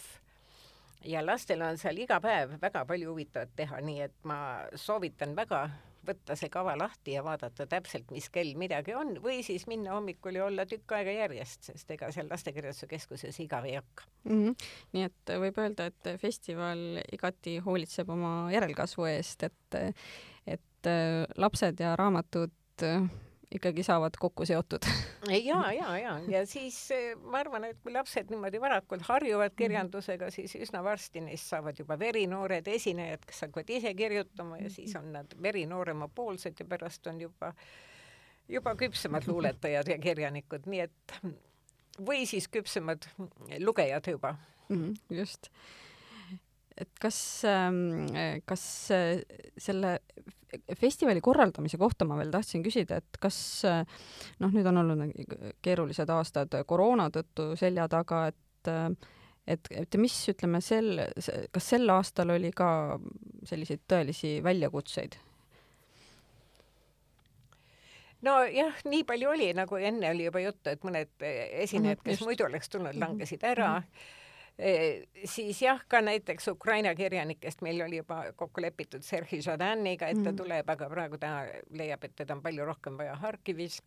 ja 1.05 1.23
lastel 1.27 1.63
on 1.63 1.79
seal 1.81 1.99
iga 1.99 2.21
päev 2.21 2.57
väga 2.63 2.85
palju 2.89 3.13
huvitavat 3.13 3.55
teha, 3.57 3.81
nii 3.85 4.03
et 4.09 4.19
ma 4.29 4.41
soovitan 4.75 5.37
väga 5.37 5.69
võtta 6.07 6.37
see 6.39 6.49
kava 6.53 6.75
lahti 6.81 7.15
ja 7.15 7.23
vaadata 7.25 7.67
täpselt, 7.69 8.11
mis 8.15 8.31
kell 8.33 8.55
midagi 8.59 8.95
on 8.97 9.19
või 9.23 9.43
siis 9.45 9.67
minna 9.69 9.93
hommikul 9.97 10.39
ja 10.39 10.47
olla 10.47 10.65
tükk 10.69 10.95
aega 10.97 11.13
järjest, 11.13 11.71
sest 11.71 11.91
ega 11.93 12.09
seal 12.15 12.31
Lastekirjanduse 12.31 12.89
Keskuses 12.91 13.41
igav 13.45 13.69
ei 13.69 13.77
hakka 13.77 14.07
mm. 14.25 14.39
-hmm. 14.39 14.71
nii 14.97 15.09
et 15.11 15.35
võib 15.45 15.61
öelda, 15.61 15.91
et 15.91 16.13
festival 16.21 17.03
igati 17.13 17.59
hoolitseb 17.65 18.09
oma 18.17 18.33
järelkasvu 18.55 19.11
eest, 19.13 19.45
et, 19.51 20.01
et 20.47 20.91
lapsed 21.37 21.85
ja 21.85 21.95
raamatud 22.01 22.57
ikkagi 23.55 23.83
saavad 23.83 24.17
kokku 24.19 24.47
seotud. 24.47 24.87
Ja, 25.31 25.73
ja, 25.73 25.99
ja, 25.99 26.13
ja 26.29 26.47
siis 26.47 26.77
eh, 26.95 27.17
ma 27.19 27.43
arvan, 27.43 27.67
et 27.69 27.81
kui 27.83 27.93
lapsed 27.93 28.31
niimoodi 28.31 28.61
varakult 28.63 29.03
harjuvad 29.09 29.55
kirjandusega, 29.59 30.31
siis 30.35 30.55
üsna 30.57 30.85
varsti 30.87 31.21
neist 31.25 31.51
saavad 31.51 31.79
juba 31.79 31.99
veriinoored 31.99 32.71
esinejad, 32.71 33.27
kes 33.27 33.45
hakkavad 33.47 33.71
ise 33.75 33.93
kirjutama 33.99 34.59
ja 34.63 34.71
siis 34.71 34.95
on 34.99 35.13
nad 35.13 35.35
verinooremapoolsed 35.43 36.63
ja 36.63 36.67
pärast 36.71 37.07
on 37.11 37.21
juba, 37.21 37.53
juba 38.49 38.75
küpsemad 38.81 39.29
luuletajad 39.29 39.93
ja 39.93 39.99
kirjanikud, 39.99 40.71
nii 40.71 40.83
et 40.87 41.21
või 42.07 42.25
siis 42.31 42.49
küpsemad 42.49 43.11
lugejad 43.59 44.11
juba. 44.15 44.37
Mm. 44.71 44.95
just. 45.11 45.51
Et 46.81 46.91
kas, 47.03 47.19
ähm, 47.45 48.07
kas 48.49 48.63
äh, 48.95 49.21
selle 49.59 49.99
festivali 50.79 51.23
korraldamise 51.25 51.79
kohta 51.81 52.07
ma 52.09 52.19
veel 52.19 52.33
tahtsin 52.33 52.65
küsida, 52.65 53.01
et 53.01 53.21
kas 53.23 53.39
noh, 53.65 54.51
nüüd 54.51 54.67
on 54.67 54.83
olnud 54.83 55.57
keerulised 55.63 56.11
aastad 56.11 56.55
koroona 56.67 57.09
tõttu 57.15 57.53
selja 57.61 57.89
taga, 57.91 58.27
et 58.33 58.69
et, 59.51 59.71
et 59.73 59.97
mis, 59.99 60.15
ütleme, 60.31 60.61
sel, 60.63 61.01
kas 61.51 61.73
sel 61.73 61.91
aastal 61.91 62.31
oli 62.37 62.53
ka 62.55 62.69
selliseid 63.49 63.83
tõelisi 63.89 64.39
väljakutseid? 64.45 65.17
nojah, 68.21 68.83
nii 68.85 69.05
palju 69.09 69.31
oli, 69.33 69.47
nagu 69.57 69.79
enne 69.81 70.11
oli 70.13 70.27
juba 70.27 70.43
juttu, 70.45 70.69
et 70.69 70.83
mõned 70.85 71.25
esinejad, 71.25 72.03
kes 72.05 72.19
Just. 72.19 72.29
muidu 72.29 72.45
oleks 72.45 72.69
tulnud, 72.69 72.99
langesid 73.01 73.47
ära 73.49 73.79
mm. 73.79 73.87
-hmm 73.87 74.19
Eh, 74.19 74.20
siis 75.25 75.63
jah, 75.63 75.81
ka 75.89 76.01
näiteks 76.05 76.49
Ukraina 76.49 76.95
kirjanikest 76.95 77.63
meil 77.63 77.81
oli 77.85 78.01
juba 78.03 78.23
kokku 78.37 78.63
lepitud 78.63 79.03
Sergei 79.03 79.43
Žadaniga, 79.43 80.09
et 80.09 80.23
ta 80.23 80.31
mm. 80.33 80.37
tuleb, 80.37 80.71
aga 80.71 80.89
praegu 80.91 81.19
ta 81.19 81.35
leiab, 81.71 82.05
et 82.05 82.17
teda 82.17 82.37
on 82.37 82.43
palju 82.43 82.67
rohkem 82.69 82.99
vaja 83.01 83.17
Harkivis 83.21 83.81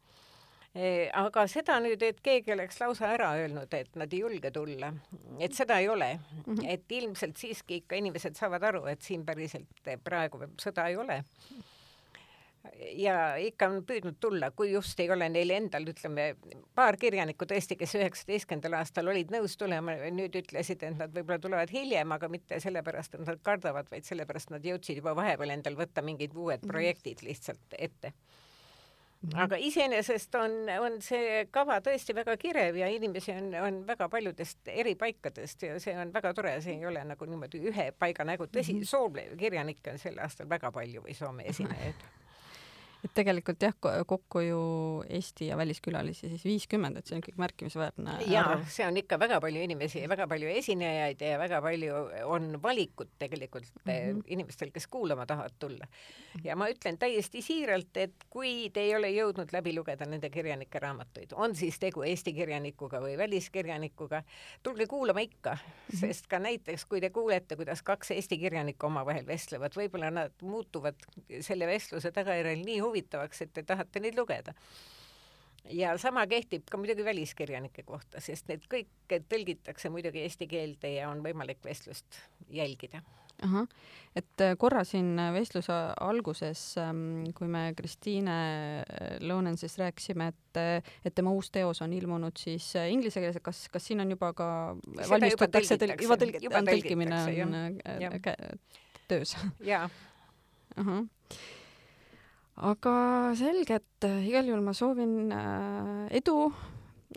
aga 1.13 1.43
seda 1.45 1.75
nüüd, 1.85 2.01
et 2.01 2.17
keegi 2.25 2.55
oleks 2.55 2.79
lausa 2.81 3.11
ära 3.13 3.27
öelnud, 3.37 3.73
et 3.77 3.93
nad 3.99 4.13
ei 4.13 4.23
julge 4.23 4.49
tulla, 4.51 4.89
et 5.39 5.53
seda 5.53 5.77
ei 5.77 5.89
ole. 5.89 6.19
-hmm. 6.45 6.65
et 6.65 6.91
ilmselt 6.91 7.37
siiski 7.37 7.75
ikka 7.83 7.95
inimesed 7.95 8.35
saavad 8.35 8.63
aru, 8.63 8.85
et 8.85 9.01
siin 9.01 9.25
päriselt 9.25 9.93
praegu 10.03 10.41
sõda 10.57 10.87
ei 10.89 10.97
ole 10.97 11.23
ja 12.95 13.15
ikka 13.41 13.67
on 13.71 13.81
püüdnud 13.87 14.19
tulla, 14.23 14.51
kui 14.55 14.71
just 14.71 14.99
ei 15.03 15.09
ole 15.11 15.27
neil 15.31 15.51
endal, 15.55 15.85
ütleme, 15.91 16.29
paar 16.75 16.97
kirjanikku 16.99 17.47
tõesti, 17.49 17.77
kes 17.79 17.95
üheksateistkümnendal 17.99 18.77
aastal 18.79 19.11
olid 19.11 19.33
nõus 19.33 19.57
tulema, 19.59 19.97
nüüd 20.15 20.37
ütlesid, 20.39 20.85
et 20.87 20.99
nad 20.99 21.11
võib-olla 21.15 21.41
tulevad 21.43 21.73
hiljem, 21.73 22.15
aga 22.15 22.29
mitte 22.31 22.59
sellepärast, 22.63 23.17
et 23.17 23.25
nad 23.27 23.41
kardavad, 23.43 23.89
vaid 23.91 24.07
sellepärast 24.07 24.53
nad 24.55 24.63
jõudsid 24.65 25.01
juba 25.01 25.15
vahepeal 25.19 25.57
endal 25.57 25.77
võtta 25.79 26.05
mingid 26.05 26.35
uued 26.35 26.63
mhm. 26.63 26.71
projektid 26.71 27.25
lihtsalt 27.27 27.77
ette. 27.77 28.13
Mhm. 29.23 29.37
aga 29.39 29.55
iseenesest 29.55 30.33
on, 30.35 30.55
on 30.83 30.97
see 30.99 31.45
kava 31.51 31.77
tõesti 31.79 32.11
väga 32.15 32.33
kirev 32.35 32.75
ja 32.75 32.89
inimesi 32.91 33.31
on, 33.31 33.53
on 33.55 33.77
väga 33.87 34.09
paljudest 34.11 34.67
eri 34.67 34.97
paikadest 34.99 35.63
ja 35.63 35.77
see 35.79 35.95
on 35.95 36.11
väga 36.11 36.33
tore, 36.35 36.57
see 36.61 36.75
ei 36.75 36.83
ole 36.89 37.05
nagu 37.07 37.27
niimoodi 37.31 37.61
ühe 37.71 37.85
paiga 37.95 38.27
nägu, 38.27 38.49
tõsi, 38.51 38.75
mhm. 38.75 38.87
Soome 38.87 39.29
kirjanikke 39.39 39.95
on 39.95 40.03
sel 40.03 40.19
aastal 40.19 40.51
väga 40.51 40.71
palju 40.75 41.05
või 41.07 41.15
Soome 41.15 41.47
esinejaid 41.53 42.03
et 43.03 43.11
tegelikult 43.15 43.63
jah, 43.63 43.75
kokku 44.07 44.41
ju 44.45 44.59
Eesti 45.09 45.49
ja 45.49 45.57
väliskülalisi 45.59 46.29
siis 46.31 46.43
viiskümmend, 46.47 46.97
et 46.97 47.07
see 47.07 47.17
on 47.17 47.23
ikkagi 47.23 47.41
märkimisväärne 47.41 48.15
ja 48.31 48.45
arv. 48.53 48.63
see 48.71 48.85
on 48.87 48.97
ikka 48.99 49.19
väga 49.19 49.39
palju 49.43 49.63
inimesi, 49.65 50.05
väga 50.09 50.27
palju 50.31 50.51
esinejaid 50.53 51.23
ja 51.23 51.39
väga 51.41 51.59
palju 51.63 51.97
on 52.31 52.61
valikut 52.63 53.11
tegelikult 53.19 53.67
mm 53.83 53.91
-hmm. 53.91 54.21
inimestel, 54.27 54.71
kes 54.71 54.87
kuulama 54.87 55.25
tahavad 55.25 55.55
tulla. 55.59 55.87
ja 56.43 56.55
ma 56.55 56.69
ütlen 56.69 56.97
täiesti 56.97 57.41
siiralt, 57.41 57.97
et 57.97 58.25
kui 58.29 58.69
te 58.73 58.79
ei 58.79 58.95
ole 58.95 59.11
jõudnud 59.11 59.51
läbi 59.51 59.75
lugeda 59.75 60.05
nende 60.05 60.29
kirjanike 60.29 60.79
raamatuid, 60.79 61.35
on 61.35 61.55
siis 61.55 61.79
tegu 61.79 62.03
Eesti 62.03 62.33
kirjanikuga 62.33 63.01
või 63.01 63.17
väliskirjanikuga, 63.17 64.23
tulge 64.63 64.87
kuulama 64.87 65.19
ikka 65.19 65.57
-hmm. 65.57 65.99
sest 65.99 66.27
ka 66.27 66.39
näiteks, 66.39 66.85
kui 66.85 67.01
te 67.01 67.09
kuulete, 67.09 67.55
kuidas 67.55 67.83
kaks 67.83 68.11
Eesti 68.11 68.37
kirjanikku 68.37 68.85
omavahel 68.85 69.27
vestlevad, 69.27 69.75
võib-olla 69.75 70.11
nad 70.11 70.31
muutuvad 70.41 70.95
selle 71.41 71.67
vestluse 71.67 72.11
tagajärjel 72.11 72.63
nii 72.65 72.79
huvitavaks, 72.79 72.92
huvitavaks, 72.93 73.41
et 73.45 73.53
te 73.53 73.65
tahate 73.67 74.03
neid 74.03 74.19
lugeda. 74.19 74.53
ja 75.71 75.97
sama 75.97 76.25
kehtib 76.27 76.67
ka 76.69 76.77
muidugi 76.77 77.05
väliskirjanike 77.05 77.85
kohta, 77.87 78.21
sest 78.21 78.47
need 78.51 78.69
kõik 78.71 79.19
tõlgitakse 79.31 79.89
muidugi 79.89 80.25
eesti 80.27 80.47
keelde 80.47 80.95
ja 80.97 81.09
on 81.09 81.23
võimalik 81.23 81.63
vestlust 81.63 82.19
jälgida 82.51 83.03
ahah, 83.41 83.67
et 84.15 84.43
äh, 84.43 84.53
korra 84.59 84.83
siin 84.87 85.15
vestluse 85.33 85.75
alguses, 86.01 86.61
ähm, 86.81 87.23
kui 87.35 87.49
me 87.51 87.65
Kristiine 87.77 88.35
äh, 88.83 89.15
Lõunensist 89.23 89.79
rääkisime, 89.81 90.29
et, 90.33 90.59
äh, 90.59 90.93
et 91.05 91.15
tema 91.15 91.33
uus 91.35 91.49
teos 91.53 91.81
on 91.85 91.93
ilmunud 91.95 92.37
siis 92.39 92.73
inglise 92.89 93.23
keeles, 93.23 93.41
kas, 93.43 93.65
kas 93.73 93.89
siin 93.89 94.03
on 94.03 94.13
juba 94.13 94.33
ka 94.37 94.47
valmistutakse, 95.09 95.79
juba 96.05 96.19
tõlg-, 96.21 96.39
juba 96.45 96.63
tõlkimine 96.69 97.23
on 97.47 97.59
ja. 98.03 98.13
töös? 99.09 99.35
jaa. 99.63 99.89
ahah 100.77 101.03
aga 102.63 102.95
selge, 103.37 103.79
et 103.81 104.07
äh, 104.07 104.21
igal 104.27 104.47
juhul 104.47 104.63
ma 104.63 104.73
soovin 104.77 105.31
äh, 105.35 106.05
edu 106.19 106.47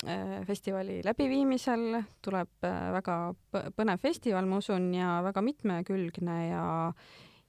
äh, 0.06 0.42
festivali 0.48 0.98
läbiviimisel, 1.06 2.00
tuleb 2.24 2.66
väga 2.96 3.18
põnev 3.52 4.02
festival, 4.02 4.48
ma 4.50 4.60
usun, 4.62 4.90
ja 4.96 5.20
väga 5.26 5.44
mitmekülgne 5.46 6.38
ja 6.48 6.66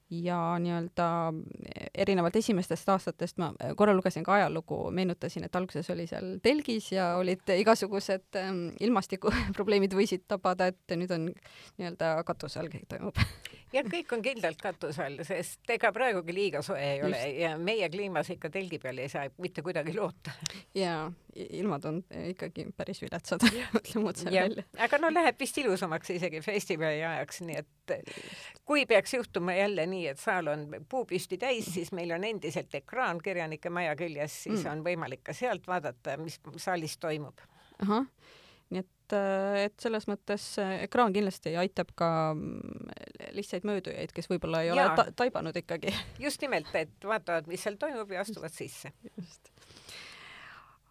ja 0.09 0.37
nii-öelda 0.59 1.07
erinevalt 1.97 2.35
esimestest 2.39 2.89
aastatest 2.89 3.37
ma 3.41 3.51
korra 3.75 3.95
lugesin 3.95 4.23
ka 4.23 4.37
ajalugu, 4.37 4.79
meenutasin, 4.95 5.43
et 5.47 5.55
alguses 5.59 5.89
oli 5.91 6.07
seal 6.07 6.37
telgis 6.43 6.91
ja 6.93 7.09
olid 7.19 7.43
igasugused 7.57 8.39
ähm, 8.39 8.67
ilmastikuprobleemid 8.79 9.95
võisid 9.97 10.23
tabada, 10.27 10.71
et 10.71 10.95
nüüd 10.95 11.11
on 11.11 11.29
nii-öelda 11.29 12.15
katuse 12.27 12.61
all 12.61 12.71
kõik 12.71 12.87
toimub 12.91 13.19
jah, 13.73 13.87
kõik 13.87 14.13
on 14.15 14.23
kindlalt 14.23 14.61
katuse 14.61 15.03
all, 15.03 15.21
sest 15.27 15.71
ega 15.73 15.91
praegugi 15.95 16.35
liiga 16.35 16.61
soe 16.65 16.79
ei 16.81 16.99
Just. 16.99 17.07
ole 17.07 17.21
ja 17.41 17.53
meie 17.59 17.89
kliimas 17.91 18.29
ikka 18.33 18.51
telgi 18.53 18.79
peal 18.83 19.01
ei 19.03 19.11
saa 19.11 19.27
mitte 19.43 19.63
kuidagi 19.65 19.95
loota. 19.95 20.33
jaa, 20.77 21.07
ilmad 21.35 21.85
on 21.89 22.01
ikkagi 22.31 22.67
päris 22.77 23.01
viletsad 23.03 23.43
ütleme 23.47 24.07
otse 24.11 24.31
välja. 24.31 24.63
aga 24.87 25.01
no 25.03 25.11
läheb 25.13 25.39
vist 25.39 25.57
ilusamaks 25.59 26.15
isegi 26.15 26.41
festivali 26.45 27.03
ajaks, 27.03 27.41
nii 27.47 27.59
et 27.63 27.95
kui 28.67 28.85
peaks 28.85 29.13
juhtuma 29.17 29.55
jälle 29.55 29.87
nii, 29.87 29.96
et 30.07 30.19
saal 30.21 30.47
on 30.51 30.65
puupüsti 30.89 31.39
täis, 31.41 31.69
siis 31.73 31.91
meil 31.95 32.11
on 32.15 32.23
endiselt 32.27 32.73
ekraan 32.77 33.21
Kirjanike 33.23 33.71
Maja 33.73 33.95
küljes, 33.99 34.43
siis 34.47 34.63
mm. 34.63 34.71
on 34.71 34.83
võimalik 34.85 35.23
ka 35.27 35.35
sealt 35.37 35.67
vaadata, 35.67 36.17
mis 36.21 36.39
saalis 36.61 36.97
toimub. 37.01 37.41
ahah, 37.83 38.05
nii 38.69 38.83
et 38.83 38.93
et 39.07 39.75
selles 39.79 40.03
mõttes 40.09 40.45
ekraan 40.83 41.13
kindlasti 41.15 41.53
aitab 41.55 41.93
ka 41.95 42.09
mm, 42.35 42.89
lihtsaid 43.37 43.63
möödujaid, 43.63 44.11
kes 44.11 44.27
võib-olla 44.27 44.65
ei 44.65 44.67
Jaa. 44.67 44.75
ole 44.75 44.87
ta 44.99 45.05
taibanud 45.23 45.55
ikkagi. 45.55 45.93
just 46.19 46.43
nimelt, 46.43 46.73
et 46.75 47.07
vaatavad, 47.07 47.47
mis 47.47 47.63
seal 47.63 47.79
toimub 47.79 48.11
ja 48.11 48.25
astuvad 48.25 48.51
sisse. 48.51 48.91
just 49.15 49.47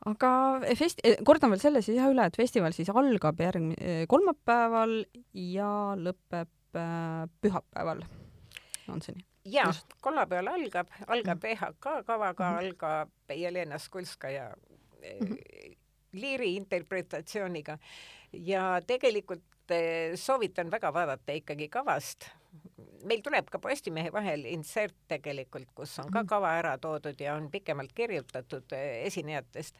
aga 0.07 0.31
fest-, 0.79 1.03
kordan 1.27 1.53
veel 1.53 1.63
selle 1.63 1.83
siis 1.85 1.99
jah 1.99 2.11
üle, 2.13 2.27
et 2.27 2.39
festival 2.39 2.75
siis 2.77 2.91
algab 2.93 3.41
järgmine, 3.43 4.07
kolmapäeval 4.11 5.01
ja 5.35 5.71
lõpeb 5.99 6.79
äh, 6.79 7.27
pühapäeval, 7.43 8.05
on 8.93 9.03
see 9.03 9.17
nii? 9.17 9.27
jaa, 9.57 9.73
kolmapäeval 10.01 10.53
algab, 10.55 10.91
algab 11.07 11.43
mm. 11.43 11.51
EHK 11.51 12.07
kavaga 12.07 12.51
mm, 12.51 12.57
-hmm. 12.57 12.59
algab 12.59 13.35
Jelena 13.35 13.79
Skulskaja 13.79 14.49
mm 14.57 15.27
-hmm. 15.27 15.77
liiri 16.13 16.55
interpretatsiooniga 16.57 17.79
ja 18.33 18.81
tegelikult 18.87 19.71
eh, 19.71 20.15
soovitan 20.15 20.71
väga 20.71 20.93
vaadata 20.93 21.33
ikkagi 21.33 21.69
kavast. 21.69 22.31
meil 23.05 23.21
tuleb 23.23 23.51
ka 23.51 23.59
Postimehe 23.59 24.13
vahel 24.13 24.45
insert 24.45 24.95
tegelikult, 25.09 25.69
kus 25.75 25.99
on 25.99 26.11
ka 26.11 26.19
mhm. 26.19 26.27
kava 26.27 26.51
ära 26.59 26.79
toodud 26.79 27.21
ja 27.21 27.35
on 27.35 27.51
pikemalt 27.51 27.93
kirjutatud 27.93 28.73
eh, 28.73 29.07
esinejatest 29.07 29.77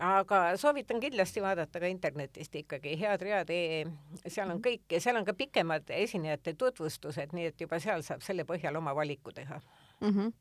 aga 0.00 0.56
soovitan 0.60 1.00
kindlasti 1.00 1.42
vaadata 1.42 1.80
ka 1.80 1.88
internetist 1.90 2.54
ikkagi 2.54 2.96
headread.ee, 3.00 3.84
seal 4.26 4.48
on 4.48 4.58
mhm. 4.58 4.66
kõik 4.66 4.96
ja 4.96 5.00
seal 5.00 5.20
on 5.20 5.26
ka 5.28 5.34
pikemad 5.34 5.90
esinejate 5.96 6.54
tutvustused, 6.58 7.34
nii 7.36 7.50
et 7.52 7.60
juba 7.60 7.80
seal 7.82 8.04
saab 8.06 8.22
selle 8.26 8.46
põhjal 8.48 8.78
oma 8.80 8.94
valiku 8.96 9.32
teha 9.32 9.60
mm. 10.00 10.14
-hmm 10.14 10.32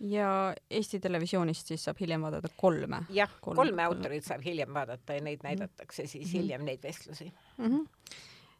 ja 0.00 0.54
Eesti 0.70 1.00
Televisioonist 1.00 1.66
siis 1.66 1.84
saab 1.84 1.98
hiljem 2.00 2.22
vaadata 2.22 2.48
kolme? 2.56 3.00
jah, 3.10 3.30
kolme, 3.40 3.56
kolme 3.56 3.82
autorit 3.82 4.24
saab 4.24 4.44
hiljem 4.44 4.74
vaadata 4.74 5.16
ja 5.16 5.20
neid 5.20 5.42
mhm. 5.42 5.46
näidatakse 5.48 6.06
siis 6.06 6.26
mm 6.26 6.30
-hmm. 6.30 6.42
hiljem, 6.42 6.64
neid 6.64 6.82
vestlusi 6.82 7.32
mm. 7.56 7.64
-hmm. 7.66 8.14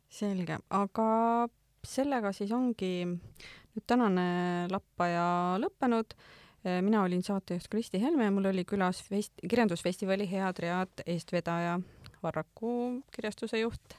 selge, 0.09 0.59
aga 0.71 1.49
sellega 1.85 2.33
siis 2.33 2.53
ongi 2.53 3.07
nüüd 3.07 3.87
tänane 3.87 4.27
lappaja 4.71 5.59
lõppenud 5.63 6.17
mina 6.64 7.03
olin 7.03 7.23
saatejuht 7.23 7.68
Kristi 7.71 8.01
Helme 8.03 8.25
ja 8.25 8.31
mul 8.35 8.51
oli 8.51 8.64
külas 8.64 9.03
fest-, 9.05 9.44
kirjandusfestivali 9.49 10.31
Head 10.31 10.62
read 10.62 11.05
eestvedaja, 11.07 11.79
Varraku 12.23 13.03
kirjastuse 13.14 13.61
juht 13.61 13.94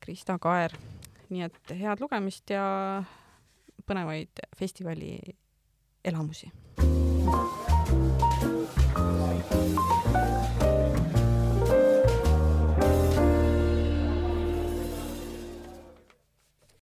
Krista 0.00 0.38
Kaer. 0.38 0.72
nii 1.28 1.42
et 1.44 1.74
head 1.76 2.00
lugemist 2.00 2.50
ja 2.50 2.64
põnevaid 3.86 4.40
festivali 4.56 5.18
elamusi. 6.04 6.52